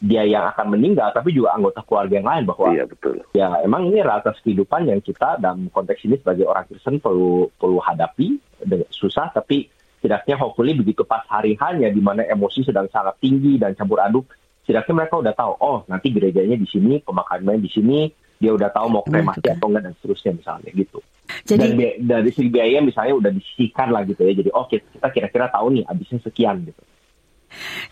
dia 0.00 0.24
yang 0.24 0.48
akan 0.48 0.72
meninggal 0.72 1.12
tapi 1.12 1.36
juga 1.36 1.52
anggota 1.52 1.84
keluarga 1.84 2.16
yang 2.16 2.24
lain 2.24 2.44
bahwa 2.48 2.72
iya, 2.72 2.88
betul. 2.88 3.20
ya 3.36 3.52
emang 3.60 3.92
ini 3.92 4.00
rata 4.00 4.32
kehidupan 4.32 4.88
yang 4.88 5.04
kita 5.04 5.36
dalam 5.36 5.68
konteks 5.68 6.08
ini 6.08 6.16
sebagai 6.16 6.48
orang 6.48 6.64
Kristen 6.72 7.04
perlu 7.04 7.52
perlu 7.60 7.76
hadapi 7.84 8.40
susah 8.88 9.28
tapi 9.28 9.68
tidaknya 10.00 10.40
hopefully 10.40 10.72
begitu 10.72 11.04
pas 11.04 11.20
hari 11.28 11.52
hanya 11.60 11.92
di 11.92 12.00
mana 12.00 12.24
emosi 12.24 12.64
sedang 12.64 12.88
sangat 12.88 13.20
tinggi 13.20 13.60
dan 13.60 13.76
campur 13.76 14.00
aduk 14.00 14.24
setidaknya 14.64 14.94
mereka 15.04 15.14
udah 15.20 15.34
tahu, 15.34 15.52
oh 15.60 15.78
nanti 15.90 16.12
gerejanya 16.12 16.56
di 16.56 16.68
sini, 16.68 17.00
pemakamannya 17.02 17.62
di 17.62 17.70
sini, 17.70 17.98
dia 18.40 18.56
udah 18.56 18.72
tahu 18.72 18.86
mau 18.88 19.04
kremasi 19.04 19.44
atau 19.44 19.68
enggak 19.68 19.84
dan 19.84 19.94
seterusnya 20.00 20.32
misalnya 20.40 20.70
gitu. 20.72 20.98
Jadi 21.44 21.66
dan 21.68 21.78
bi- 21.78 21.98
dari 22.00 22.30
segi 22.32 22.50
biaya 22.50 22.78
misalnya 22.80 23.14
udah 23.20 23.30
disisihkan 23.36 23.88
lah 23.92 24.02
gitu 24.08 24.24
ya. 24.24 24.32
Jadi 24.32 24.50
oke 24.50 24.56
oh, 24.56 24.66
kita 24.66 25.08
kira-kira 25.12 25.46
tahu 25.52 25.66
nih 25.76 25.84
habisnya 25.84 26.18
sekian 26.24 26.56
gitu. 26.64 26.82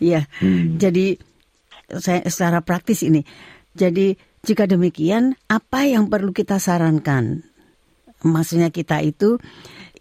Iya. 0.00 0.24
Hmm. 0.40 0.80
Jadi 0.80 1.18
saya 2.00 2.24
secara 2.26 2.64
praktis 2.64 3.04
ini. 3.04 3.22
Jadi 3.76 4.16
jika 4.42 4.64
demikian 4.64 5.36
apa 5.46 5.84
yang 5.84 6.08
perlu 6.08 6.32
kita 6.32 6.56
sarankan? 6.58 7.44
Maksudnya 8.24 8.74
kita 8.74 8.98
itu 9.04 9.38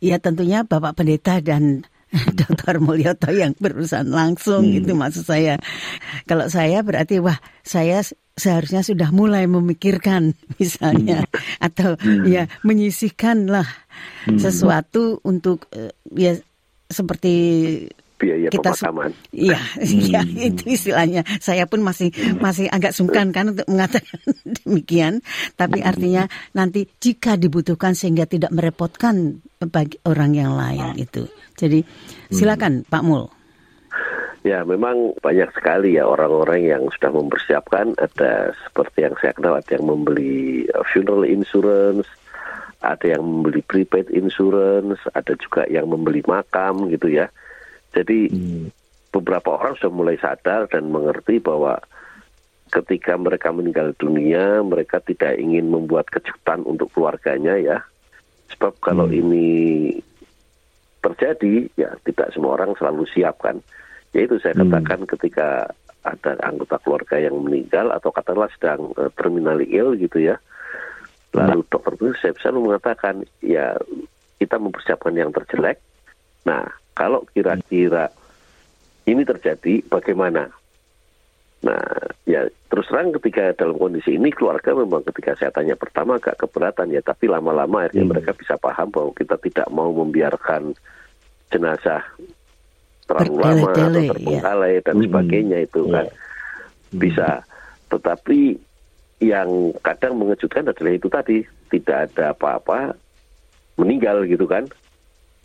ya 0.02 0.18
tentunya 0.18 0.66
Bapak 0.66 0.98
Pendeta 0.98 1.38
dan 1.44 1.86
Dr. 2.40 2.80
Mulyoto 2.80 3.30
yang 3.36 3.52
berurusan 3.60 4.10
langsung 4.12 4.64
hmm. 4.64 4.80
itu 4.84 4.92
maksud 4.96 5.28
saya. 5.28 5.60
Kalau 6.24 6.48
saya 6.48 6.80
berarti 6.82 7.20
wah 7.20 7.38
saya 7.62 8.04
seharusnya 8.38 8.86
sudah 8.86 9.10
mulai 9.10 9.50
memikirkan 9.50 10.38
misalnya 10.62 11.26
hmm. 11.26 11.66
atau 11.68 11.98
hmm. 11.98 12.24
ya 12.30 12.44
menyisihkan 12.64 13.50
lah 13.50 13.68
hmm. 14.30 14.40
sesuatu 14.40 15.20
untuk 15.26 15.68
uh, 15.74 15.92
ya 16.14 16.38
seperti 16.88 17.36
biaya 18.18 18.50
kita 18.50 18.74
pemakaman. 18.74 19.12
Iya, 19.30 19.62
iya 19.86 20.22
hmm. 20.26 20.48
itu 20.52 20.64
istilahnya. 20.74 21.22
Saya 21.38 21.70
pun 21.70 21.86
masih 21.86 22.10
hmm. 22.12 22.42
masih 22.42 22.66
agak 22.68 22.92
sungkan 22.92 23.30
kan 23.30 23.54
untuk 23.54 23.70
mengatakan 23.70 24.20
demikian. 24.62 25.22
Tapi 25.54 25.80
hmm. 25.82 25.90
artinya 25.90 26.24
nanti 26.58 26.90
jika 26.98 27.38
dibutuhkan 27.38 27.94
sehingga 27.94 28.26
tidak 28.26 28.50
merepotkan 28.52 29.40
bagi 29.62 30.02
orang 30.10 30.34
yang 30.34 30.54
lain 30.58 30.98
itu. 30.98 31.30
Jadi 31.58 31.86
silakan 32.34 32.84
hmm. 32.84 32.90
Pak 32.92 33.04
Mul. 33.06 33.38
Ya, 34.48 34.64
memang 34.64 35.12
banyak 35.20 35.52
sekali 35.52 36.00
ya 36.00 36.08
orang-orang 36.08 36.72
yang 36.72 36.84
sudah 36.96 37.12
mempersiapkan. 37.12 38.00
Ada 38.00 38.56
seperti 38.64 39.04
yang 39.04 39.16
saya 39.20 39.36
kenal, 39.36 39.60
ada 39.60 39.72
yang 39.76 39.84
membeli 39.92 40.64
uh, 40.72 40.88
funeral 40.88 41.28
insurance, 41.28 42.08
ada 42.80 43.18
yang 43.18 43.28
membeli 43.28 43.60
prepaid 43.60 44.08
insurance, 44.08 45.04
ada 45.12 45.36
juga 45.36 45.68
yang 45.68 45.92
membeli 45.92 46.24
makam 46.24 46.88
gitu 46.88 47.12
ya. 47.12 47.28
Jadi 47.96 48.32
hmm. 48.32 48.66
beberapa 49.14 49.56
orang 49.56 49.78
sudah 49.80 49.94
mulai 49.94 50.18
sadar 50.20 50.68
dan 50.68 50.92
mengerti 50.92 51.40
bahwa 51.40 51.80
ketika 52.72 53.16
mereka 53.16 53.50
meninggal 53.56 53.96
dunia, 53.96 54.60
mereka 54.64 55.00
tidak 55.00 55.40
ingin 55.40 55.72
membuat 55.72 56.12
kejutan 56.12 56.68
untuk 56.68 56.92
keluarganya 56.92 57.56
ya. 57.56 57.78
Sebab 58.56 58.80
kalau 58.84 59.08
hmm. 59.08 59.20
ini 59.20 59.48
terjadi, 61.04 61.68
ya 61.80 61.96
tidak 62.04 62.32
semua 62.36 62.60
orang 62.60 62.76
selalu 62.76 63.08
siap 63.12 63.40
kan. 63.40 63.60
Yaitu 64.12 64.40
saya 64.44 64.56
hmm. 64.58 64.68
katakan 64.68 65.00
hmm. 65.04 65.10
ketika 65.16 65.48
ada 66.08 66.40
anggota 66.48 66.80
keluarga 66.84 67.20
yang 67.20 67.36
meninggal 67.44 67.92
atau 67.92 68.16
katakanlah 68.16 68.52
sedang 68.56 68.96
uh, 68.96 69.12
terminally 69.20 69.68
ill 69.76 69.96
gitu 69.96 70.24
ya. 70.24 70.40
Lalu 71.36 71.68
dokter 71.68 71.94
itu 72.00 72.16
saya 72.24 72.34
selalu 72.40 72.72
mengatakan, 72.72 73.22
ya 73.44 73.76
kita 74.40 74.58
mempersiapkan 74.58 75.14
yang 75.14 75.30
terjelek. 75.36 75.78
Nah, 76.48 76.66
kalau 76.98 77.22
kira-kira 77.30 78.10
ini 79.06 79.22
terjadi, 79.22 79.86
bagaimana? 79.86 80.50
Nah, 81.62 81.82
ya 82.26 82.50
terus 82.70 82.90
terang 82.90 83.14
ketika 83.18 83.54
dalam 83.54 83.78
kondisi 83.78 84.18
ini 84.18 84.30
keluarga 84.30 84.78
memang 84.78 85.02
ketika 85.06 85.38
saya 85.38 85.50
tanya 85.54 85.78
pertama 85.78 86.18
agak 86.18 86.42
keberatan 86.42 86.90
ya, 86.90 87.02
tapi 87.06 87.30
lama-lama 87.30 87.86
akhirnya 87.86 88.04
hmm. 88.06 88.12
mereka 88.18 88.32
bisa 88.34 88.58
paham 88.58 88.90
bahwa 88.90 89.14
kita 89.14 89.38
tidak 89.42 89.68
mau 89.70 89.90
membiarkan 89.94 90.74
jenazah 91.54 92.04
terlalu 93.08 93.36
lama 93.40 93.70
atau 93.72 94.02
ya. 94.04 94.12
terbengkalai 94.12 94.74
ya. 94.78 94.84
dan 94.84 94.96
hmm. 95.00 95.04
sebagainya 95.08 95.58
itu 95.64 95.82
yeah. 95.86 95.94
kan 95.94 96.06
hmm. 96.10 96.98
bisa. 96.98 97.30
Tetapi 97.88 98.40
yang 99.24 99.50
kadang 99.82 100.14
mengejutkan 100.20 100.70
adalah 100.70 100.94
itu 100.94 101.08
tadi 101.10 101.38
tidak 101.74 102.12
ada 102.12 102.36
apa-apa 102.36 102.94
meninggal 103.80 104.28
gitu 104.30 104.46
kan. 104.46 104.68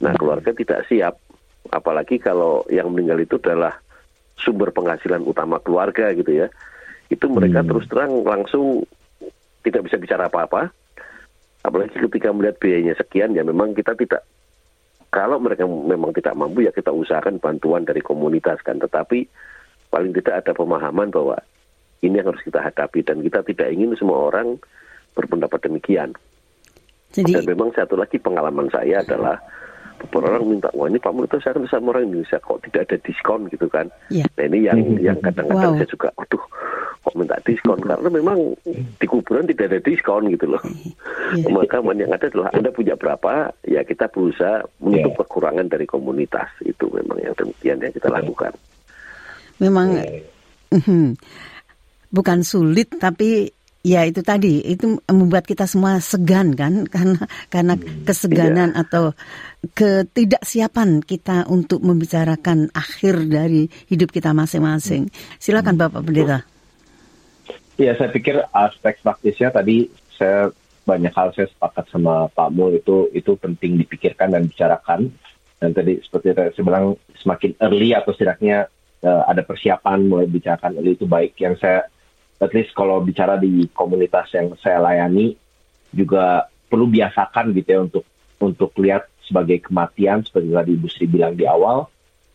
Nah 0.03 0.13
keluarga 0.19 0.51
tidak 0.51 0.85
siap 0.91 1.15
apalagi 1.73 2.21
kalau 2.21 2.63
yang 2.69 2.93
meninggal 2.93 3.19
itu 3.19 3.41
adalah 3.41 3.81
sumber 4.37 4.71
penghasilan 4.71 5.25
utama 5.25 5.57
keluarga 5.65 6.13
gitu 6.13 6.45
ya 6.45 6.53
itu 7.09 7.25
mereka 7.33 7.65
hmm. 7.65 7.69
terus 7.73 7.85
terang 7.89 8.13
langsung 8.23 8.85
tidak 9.65 9.89
bisa 9.89 9.97
bicara 9.97 10.29
apa-apa 10.29 10.69
apalagi 11.65 11.97
ketika 11.97 12.29
melihat 12.31 12.57
biayanya 12.61 12.95
sekian 13.01 13.33
ya 13.33 13.43
memang 13.43 13.73
kita 13.73 13.97
tidak 13.97 14.23
kalau 15.13 15.41
mereka 15.41 15.65
memang 15.69 16.13
tidak 16.13 16.37
mampu 16.37 16.65
ya 16.69 16.73
kita 16.73 16.93
usahakan 16.93 17.41
bantuan 17.41 17.85
dari 17.89 18.01
komunitas 18.05 18.61
kan 18.61 18.81
tetapi 18.81 19.29
paling 19.93 20.13
tidak 20.17 20.45
ada 20.45 20.53
pemahaman 20.57 21.13
bahwa 21.13 21.37
ini 22.03 22.19
yang 22.19 22.33
harus 22.33 22.43
kita 22.43 22.59
hadapi 22.59 23.05
dan 23.07 23.23
kita 23.23 23.45
tidak 23.47 23.69
ingin 23.71 23.95
semua 23.95 24.33
orang 24.33 24.59
berpendapat 25.15 25.69
demikian. 25.69 26.17
Jadi, 27.13 27.37
dan 27.37 27.45
memang 27.45 27.71
satu 27.77 27.95
lagi 27.95 28.17
pengalaman 28.17 28.73
saya 28.73 29.05
adalah 29.05 29.37
beberapa 30.03 30.39
orang 30.39 30.59
minta 30.59 30.69
wah 30.75 30.91
ini 30.91 30.99
Pak 30.99 31.13
Murto 31.15 31.39
saya 31.39 31.55
kan 31.55 31.67
sama 31.71 31.95
orang 31.95 32.11
Indonesia 32.11 32.39
kok 32.43 32.59
tidak 32.67 32.91
ada 32.91 32.97
diskon 33.07 33.41
gitu 33.49 33.67
kan 33.71 33.87
yeah. 34.11 34.27
nah 34.35 34.45
ini 34.51 34.59
yang 34.67 34.79
mm-hmm. 34.79 35.05
yang 35.05 35.19
kadang-kadang 35.23 35.73
wow. 35.73 35.79
saya 35.79 35.89
juga 35.89 36.09
aduh 36.19 36.45
kok 37.03 37.15
minta 37.19 37.37
diskon 37.47 37.81
karena 37.83 38.09
memang 38.11 38.39
di 38.73 39.07
kuburan 39.07 39.47
tidak 39.47 39.67
ada 39.71 39.81
diskon 39.83 40.23
gitu 40.35 40.47
loh 40.51 40.63
yeah. 41.39 41.51
maka 41.55 41.79
yang 41.83 42.13
ada 42.13 42.27
adalah 42.27 42.51
anda 42.53 42.71
punya 42.75 42.95
berapa 42.99 43.33
ya 43.67 43.81
kita 43.87 44.11
berusaha 44.11 44.67
menutup 44.83 45.13
yeah. 45.15 45.21
kekurangan 45.23 45.67
dari 45.71 45.87
komunitas 45.87 46.49
itu 46.67 46.85
memang 46.91 47.19
yang 47.23 47.35
demikian 47.39 47.79
yang 47.79 47.95
kita 47.95 48.09
lakukan 48.11 48.53
memang 49.63 50.03
yeah. 50.03 51.13
bukan 52.17 52.39
sulit 52.43 52.93
tapi 52.99 53.62
Ya 53.83 54.07
itu 54.07 54.23
tadi 54.23 54.63
itu 54.63 55.03
membuat 55.11 55.43
kita 55.43 55.67
semua 55.67 55.99
segan 55.99 56.55
kan 56.55 56.87
karena 56.95 57.19
karena 57.51 57.75
hmm, 57.75 58.07
keseganan 58.07 58.71
iya. 58.79 58.87
atau 58.87 59.11
ketidaksiapan 59.75 61.03
kita 61.03 61.51
untuk 61.51 61.83
membicarakan 61.83 62.71
akhir 62.71 63.27
dari 63.27 63.67
hidup 63.91 64.15
kita 64.15 64.31
masing-masing. 64.31 65.11
Silakan 65.43 65.75
Bapak 65.75 66.07
Pendeta. 66.07 66.47
Ya 67.75 67.99
saya 67.99 68.15
pikir 68.15 68.39
aspek 68.55 69.03
praktisnya 69.03 69.51
tadi 69.51 69.91
saya 70.15 70.55
banyak 70.87 71.11
hal 71.15 71.35
saya 71.35 71.51
sepakat 71.51 71.91
sama 71.91 72.31
Pak 72.31 72.55
Mul 72.55 72.79
itu 72.79 73.11
itu 73.11 73.35
penting 73.35 73.83
dipikirkan 73.83 74.31
dan 74.31 74.47
bicarakan 74.47 75.11
dan 75.59 75.71
tadi 75.75 75.99
seperti 76.03 76.35
saya 76.35 76.63
bilang 76.63 76.99
semakin 77.19 77.55
early 77.63 77.95
atau 77.95 78.11
setidaknya 78.15 78.67
uh, 79.07 79.23
ada 79.31 79.47
persiapan 79.47 80.11
mulai 80.11 80.27
bicarakan 80.27 80.79
early 80.79 80.99
itu 80.99 81.07
baik 81.07 81.39
yang 81.39 81.55
saya 81.59 81.87
at 82.43 82.51
least 82.51 82.75
kalau 82.75 82.99
bicara 82.99 83.39
di 83.39 83.71
komunitas 83.71 84.27
yang 84.35 84.51
saya 84.59 84.83
layani 84.83 85.39
juga 85.95 86.51
perlu 86.67 86.91
biasakan 86.91 87.55
gitu 87.55 87.69
ya 87.71 87.81
untuk 87.87 88.05
untuk 88.43 88.75
lihat 88.83 89.07
sebagai 89.23 89.63
kematian 89.63 90.27
seperti 90.27 90.51
tadi 90.51 90.71
Ibu 90.75 90.89
Sri 90.91 91.07
bilang 91.07 91.39
di 91.39 91.47
awal 91.47 91.87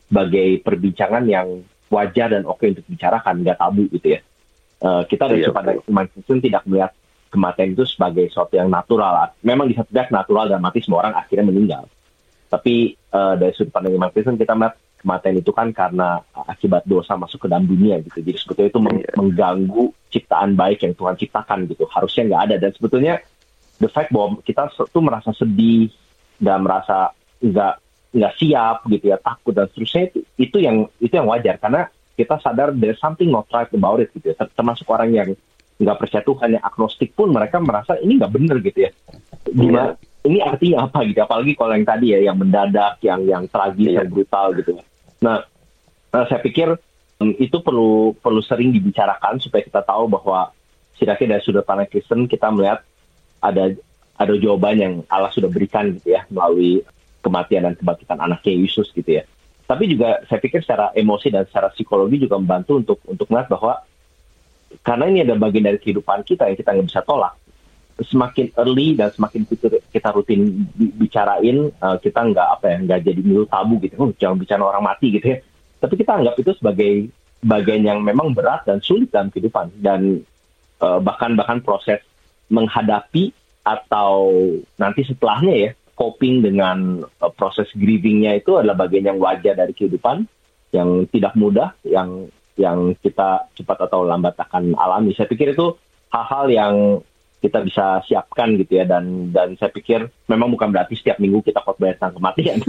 sebagai 0.08 0.64
perbincangan 0.64 1.28
yang 1.28 1.68
wajar 1.92 2.32
dan 2.32 2.48
oke 2.48 2.64
untuk 2.64 2.88
bicarakan 2.88 3.44
nggak 3.44 3.60
tabu 3.60 3.84
gitu 3.92 4.16
ya. 4.16 4.22
Uh, 4.78 5.04
kita 5.10 5.28
dari 5.28 5.44
iya, 5.44 5.52
pada 5.52 5.74
Kristen 5.84 6.40
tidak 6.40 6.64
melihat 6.70 6.94
kematian 7.28 7.76
itu 7.76 7.84
sebagai 7.84 8.30
sesuatu 8.32 8.56
yang 8.56 8.72
natural. 8.72 9.36
Memang 9.44 9.68
di 9.68 9.76
satu 9.76 9.90
pihak 9.92 10.14
natural 10.14 10.48
dan 10.48 10.64
mati 10.64 10.80
semua 10.80 11.04
orang 11.04 11.16
akhirnya 11.18 11.50
meninggal. 11.50 11.84
Tapi 12.48 12.96
uh, 13.12 13.36
dari 13.36 13.52
sudut 13.52 13.74
pandang 13.76 14.00
iman 14.00 14.14
Kristen 14.14 14.40
kita 14.40 14.56
melihat 14.56 14.80
kematian 14.98 15.40
itu 15.40 15.52
kan 15.54 15.70
karena 15.72 16.20
akibat 16.34 16.84
dosa 16.84 17.14
masuk 17.16 17.46
ke 17.46 17.48
dalam 17.48 17.70
dunia 17.70 18.02
gitu. 18.02 18.22
Jadi 18.22 18.32
sebetulnya 18.38 18.70
itu 18.74 18.82
meng 18.82 18.98
iya. 19.00 19.14
mengganggu 19.14 19.84
ciptaan 20.10 20.52
baik 20.58 20.84
yang 20.84 20.94
Tuhan 20.98 21.16
ciptakan 21.16 21.60
gitu. 21.70 21.86
Harusnya 21.88 22.24
nggak 22.28 22.44
ada 22.50 22.56
dan 22.58 22.72
sebetulnya 22.74 23.14
the 23.78 23.90
fact 23.90 24.10
bahwa 24.10 24.42
kita 24.42 24.70
tuh 24.74 25.04
merasa 25.04 25.32
sedih 25.38 25.94
dan 26.42 26.66
merasa 26.66 27.14
nggak 27.42 27.74
nggak 28.18 28.34
siap 28.40 28.78
gitu 28.90 29.06
ya 29.14 29.18
takut 29.22 29.54
dan 29.54 29.70
seterusnya 29.70 30.10
itu 30.10 30.20
itu 30.42 30.58
yang 30.64 30.78
itu 30.98 31.14
yang 31.14 31.28
wajar 31.30 31.62
karena 31.62 31.86
kita 32.18 32.42
sadar 32.42 32.74
there's 32.74 32.98
something 32.98 33.30
not 33.30 33.46
right 33.54 33.70
about 33.70 34.02
it 34.02 34.10
gitu 34.18 34.34
ya. 34.34 34.36
Termasuk 34.58 34.90
orang 34.90 35.14
yang 35.14 35.30
nggak 35.78 35.98
percaya 36.02 36.26
Tuhan 36.26 36.50
yang 36.58 36.64
agnostik 36.66 37.14
pun 37.14 37.30
mereka 37.30 37.62
merasa 37.62 37.94
ini 38.02 38.18
nggak 38.18 38.34
bener 38.34 38.58
gitu 38.66 38.90
ya. 38.90 38.92
Gimana, 39.54 39.94
ini 40.28 40.44
artinya 40.44 40.86
apa 40.86 41.08
gitu? 41.08 41.20
Apalagi 41.24 41.56
kalau 41.56 41.74
yang 41.74 41.88
tadi 41.88 42.06
ya 42.12 42.20
yang 42.28 42.38
mendadak 42.38 43.00
yang 43.02 43.24
yang 43.24 43.44
tragis 43.48 43.96
yeah. 43.96 44.04
yang 44.04 44.08
brutal 44.12 44.52
gitu 44.54 44.72
nah, 45.24 45.42
nah 46.12 46.24
saya 46.28 46.44
pikir 46.44 46.76
um, 47.22 47.32
itu 47.40 47.58
perlu 47.64 48.14
perlu 48.20 48.42
sering 48.44 48.70
dibicarakan 48.76 49.42
supaya 49.42 49.64
kita 49.66 49.82
tahu 49.82 50.12
bahwa 50.12 50.52
setidaknya 50.98 51.38
dari 51.38 51.44
sudut 51.46 51.64
pandang 51.66 51.90
Kristen 51.90 52.26
kita 52.30 52.50
melihat 52.54 52.82
ada 53.42 53.74
ada 54.18 54.34
jawaban 54.38 54.78
yang 54.82 54.94
Allah 55.14 55.30
sudah 55.30 55.50
berikan 55.50 55.94
gitu 55.94 56.18
ya 56.18 56.26
melalui 56.34 56.82
kematian 57.22 57.70
dan 57.70 57.74
kebangkitan 57.78 58.18
anaknya 58.18 58.54
Yesus 58.58 58.90
gitu 58.94 59.22
ya. 59.22 59.24
Tapi 59.68 59.84
juga 59.92 60.24
saya 60.26 60.40
pikir 60.40 60.64
secara 60.64 60.96
emosi 60.96 61.28
dan 61.28 61.44
secara 61.46 61.70
psikologi 61.76 62.24
juga 62.24 62.40
membantu 62.40 62.80
untuk 62.80 63.00
untuk 63.06 63.28
melihat 63.30 63.52
bahwa 63.52 63.74
karena 64.82 65.06
ini 65.12 65.20
ada 65.28 65.36
bagian 65.36 65.68
dari 65.68 65.80
kehidupan 65.80 66.24
kita 66.24 66.50
yang 66.50 66.58
kita 66.58 66.70
nggak 66.74 66.88
bisa 66.88 67.02
tolak 67.04 67.36
semakin 67.98 68.54
early 68.62 68.94
dan 68.94 69.10
semakin 69.10 69.42
kita 69.90 70.10
rutin 70.14 70.70
bicarain 70.78 71.74
uh, 71.82 71.98
kita 71.98 72.30
nggak 72.30 72.48
apa 72.60 72.66
ya 72.70 72.78
nggak 72.86 73.00
jadi 73.10 73.22
milu 73.26 73.46
tabu 73.50 73.82
gitu. 73.82 73.98
Oh, 73.98 74.14
jangan 74.14 74.38
bicara 74.38 74.62
orang 74.62 74.86
mati 74.86 75.10
gitu 75.18 75.34
ya. 75.34 75.38
Tapi 75.82 75.94
kita 75.98 76.22
anggap 76.22 76.36
itu 76.38 76.52
sebagai 76.58 77.10
bagian 77.42 77.82
yang 77.86 78.00
memang 78.06 78.34
berat 78.38 78.66
dan 78.70 78.82
sulit 78.86 79.10
dalam 79.10 79.34
kehidupan. 79.34 79.74
Dan 79.82 80.22
uh, 80.82 81.00
bahkan 81.02 81.34
bahkan 81.34 81.62
proses 81.66 82.02
menghadapi 82.54 83.34
atau 83.66 84.32
nanti 84.80 85.04
setelahnya 85.04 85.54
ya 85.58 85.70
coping 85.98 86.46
dengan 86.46 87.02
uh, 87.02 87.32
proses 87.34 87.68
grievingnya 87.74 88.38
itu 88.38 88.56
adalah 88.62 88.86
bagian 88.86 89.10
yang 89.10 89.20
wajar 89.20 89.58
dari 89.58 89.74
kehidupan 89.74 90.24
yang 90.70 91.10
tidak 91.10 91.34
mudah 91.34 91.74
yang 91.82 92.30
yang 92.58 92.94
kita 93.02 93.50
cepat 93.58 93.90
atau 93.90 94.06
lambat 94.06 94.38
akan 94.38 94.78
alami. 94.78 95.14
Saya 95.14 95.30
pikir 95.30 95.54
itu 95.54 95.78
hal-hal 96.10 96.46
yang 96.50 96.74
kita 97.38 97.62
bisa 97.62 98.02
siapkan 98.06 98.58
gitu 98.58 98.82
ya. 98.82 98.86
Dan 98.86 99.30
dan 99.32 99.54
saya 99.56 99.70
pikir 99.70 100.10
memang 100.28 100.54
bukan 100.54 100.74
berarti 100.74 100.98
setiap 100.98 101.22
minggu 101.22 101.46
kita 101.46 101.62
khotbah 101.62 101.94
tentang 101.96 102.18
kematian. 102.18 102.60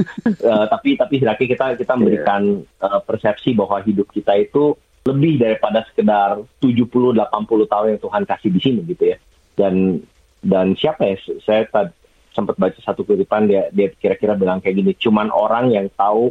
Uh, 0.44 0.66
tapi 0.72 0.96
tapi 0.98 1.20
lagi 1.24 1.44
kita 1.48 1.76
kita 1.76 1.92
memberikan 1.96 2.62
uh, 2.82 3.00
persepsi 3.02 3.56
bahwa 3.56 3.80
hidup 3.82 4.08
kita 4.12 4.36
itu 4.36 4.76
lebih 5.08 5.40
daripada 5.40 5.86
sekedar 5.88 6.44
70 6.60 7.16
80 7.16 7.72
tahun 7.72 7.86
yang 7.96 8.00
Tuhan 8.02 8.22
kasih 8.28 8.50
di 8.52 8.60
sini 8.60 8.80
gitu 8.84 9.04
ya. 9.14 9.18
Dan 9.56 10.04
dan 10.44 10.76
siapa 10.78 11.02
ya? 11.02 11.16
Saya 11.42 11.66
tad, 11.66 11.96
sempat 12.38 12.54
baca 12.54 12.78
satu 12.78 13.02
kutipan 13.02 13.50
dia 13.50 13.66
dia 13.74 13.90
kira-kira 13.90 14.38
bilang 14.38 14.62
kayak 14.62 14.78
gini 14.78 14.92
cuman 14.94 15.32
orang 15.34 15.74
yang 15.74 15.90
tahu 15.98 16.30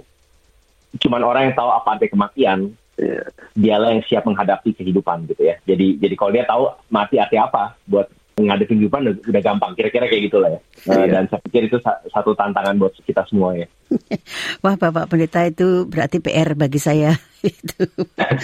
cuman 0.96 1.22
orang 1.26 1.52
yang 1.52 1.56
tahu 1.60 1.68
apa 1.68 2.00
arti 2.00 2.08
kematian 2.08 2.72
yeah. 2.96 3.28
dialah 3.54 3.92
yang 3.92 4.04
siap 4.08 4.24
menghadapi 4.24 4.72
kehidupan 4.72 5.28
gitu 5.28 5.44
ya. 5.44 5.60
Jadi 5.68 6.00
jadi 6.00 6.16
kalau 6.16 6.32
dia 6.32 6.44
tahu 6.48 6.64
mati 6.88 7.20
arti 7.20 7.36
apa 7.36 7.76
buat 7.84 8.08
menghadapi 8.38 8.70
kehidupan 8.70 9.02
udah, 9.02 9.16
udah 9.26 9.42
gampang. 9.42 9.72
Kira-kira 9.74 10.06
kayak 10.06 10.24
gitulah 10.30 10.50
ya. 10.54 10.60
Uh, 10.86 11.06
Dan 11.10 11.26
saya 11.28 11.42
pikir 11.42 11.68
itu 11.68 11.78
satu 12.14 12.32
tantangan 12.38 12.78
buat 12.78 12.94
kita 13.02 13.26
semua 13.26 13.58
ya. 13.58 13.68
Wah, 14.64 14.78
Bapak 14.78 15.10
Pendeta 15.10 15.42
itu 15.50 15.90
berarti 15.90 16.22
PR 16.22 16.54
bagi 16.54 16.78
saya 16.78 17.18
itu. 17.44 17.84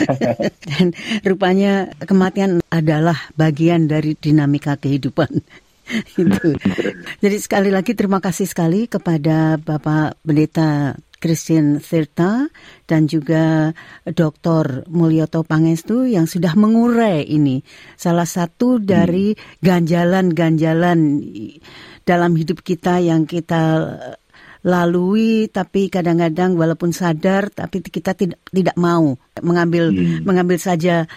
Dan 0.70 0.98
rupanya 1.22 1.94
kematian 2.04 2.66
adalah 2.74 3.18
bagian 3.38 3.86
dari 3.86 4.18
dinamika 4.18 4.76
kehidupan. 4.76 5.30
itu. 6.16 6.56
Jadi 7.20 7.38
sekali 7.44 7.68
lagi 7.68 7.92
terima 7.92 8.24
kasih 8.24 8.48
sekali 8.48 8.88
kepada 8.88 9.60
Bapak 9.60 10.16
Pendeta 10.24 10.96
Christian 11.24 11.80
Tirta 11.80 12.52
dan 12.84 13.08
juga 13.08 13.72
Dr. 14.04 14.92
Mulyoto 14.92 15.48
Pangestu 15.48 16.04
yang 16.04 16.28
sudah 16.28 16.52
mengurai 16.60 17.24
ini 17.24 17.64
salah 17.96 18.28
satu 18.28 18.84
dari 18.84 19.32
ganjalan-ganjalan 19.64 21.24
dalam 22.04 22.32
hidup 22.36 22.60
kita 22.60 23.00
yang 23.00 23.24
kita 23.24 23.88
lalui 24.68 25.48
tapi 25.48 25.88
kadang-kadang 25.88 26.60
walaupun 26.60 26.92
sadar 26.92 27.52
tapi 27.52 27.80
kita 27.80 28.16
tidak 28.16 28.40
tidak 28.52 28.76
mau 28.76 29.16
mengambil 29.40 29.92
hmm. 29.92 30.24
mengambil 30.28 30.60
saja 30.60 31.08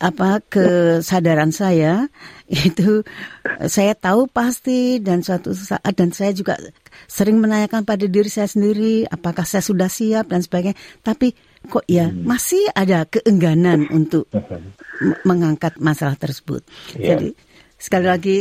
apa 0.00 0.40
kesadaran 0.48 1.52
saya 1.52 2.08
itu 2.48 3.04
saya 3.68 3.92
tahu 3.92 4.26
pasti 4.32 4.96
dan 4.98 5.20
suatu 5.20 5.52
saat 5.52 5.92
dan 5.92 6.10
saya 6.10 6.32
juga 6.32 6.56
sering 7.04 7.36
menanyakan 7.36 7.84
pada 7.84 8.08
diri 8.08 8.32
saya 8.32 8.48
sendiri 8.48 9.04
apakah 9.06 9.44
saya 9.44 9.60
sudah 9.60 9.92
siap 9.92 10.32
dan 10.32 10.40
sebagainya 10.40 10.74
tapi 11.04 11.36
kok 11.68 11.84
ya 11.84 12.08
hmm. 12.08 12.24
masih 12.24 12.64
ada 12.72 13.04
keengganan 13.04 13.84
untuk 13.92 14.24
mengangkat 15.28 15.76
masalah 15.76 16.16
tersebut 16.16 16.64
yeah. 16.96 17.14
jadi 17.14 17.28
sekali 17.76 18.06
lagi 18.08 18.36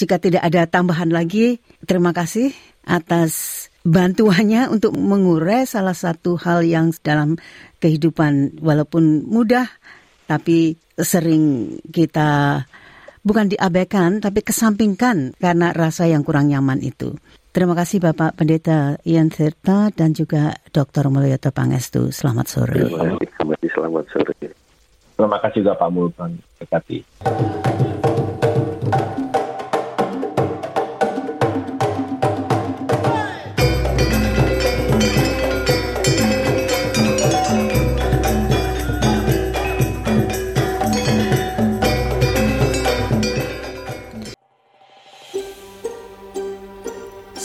jika 0.00 0.16
tidak 0.16 0.42
ada 0.42 0.64
tambahan 0.64 1.12
lagi 1.12 1.60
terima 1.84 2.16
kasih 2.16 2.56
atas 2.88 3.68
bantuannya 3.84 4.72
untuk 4.72 4.96
mengurai 4.96 5.68
salah 5.68 5.94
satu 5.94 6.40
hal 6.40 6.64
yang 6.64 6.94
dalam 7.04 7.36
kehidupan 7.84 8.62
walaupun 8.64 9.26
mudah 9.28 9.68
tapi 10.32 10.72
sering 10.96 11.76
kita 11.92 12.64
bukan 13.20 13.52
diabaikan 13.52 14.24
tapi 14.24 14.40
kesampingkan 14.40 15.36
karena 15.36 15.76
rasa 15.76 16.08
yang 16.08 16.24
kurang 16.24 16.48
nyaman 16.48 16.80
itu. 16.80 17.12
Terima 17.52 17.76
kasih 17.76 18.00
Bapak 18.00 18.40
Pendeta 18.40 18.96
Ian 19.04 19.28
Tirta 19.28 19.92
dan 19.92 20.16
juga 20.16 20.56
Dr. 20.72 21.12
Mulyoto 21.12 21.52
Pangestu. 21.52 22.08
Selamat 22.08 22.48
sore. 22.48 22.80
Terima 22.80 23.20
kasih, 23.20 23.68
selamat 23.76 24.04
sore. 24.08 24.32
Terima 25.20 25.38
kasih 25.44 25.60
juga 25.60 25.76
Pak 25.76 25.90
Mulpan. 25.92 26.32
Terima 26.56 26.80
kasih. 26.80 27.04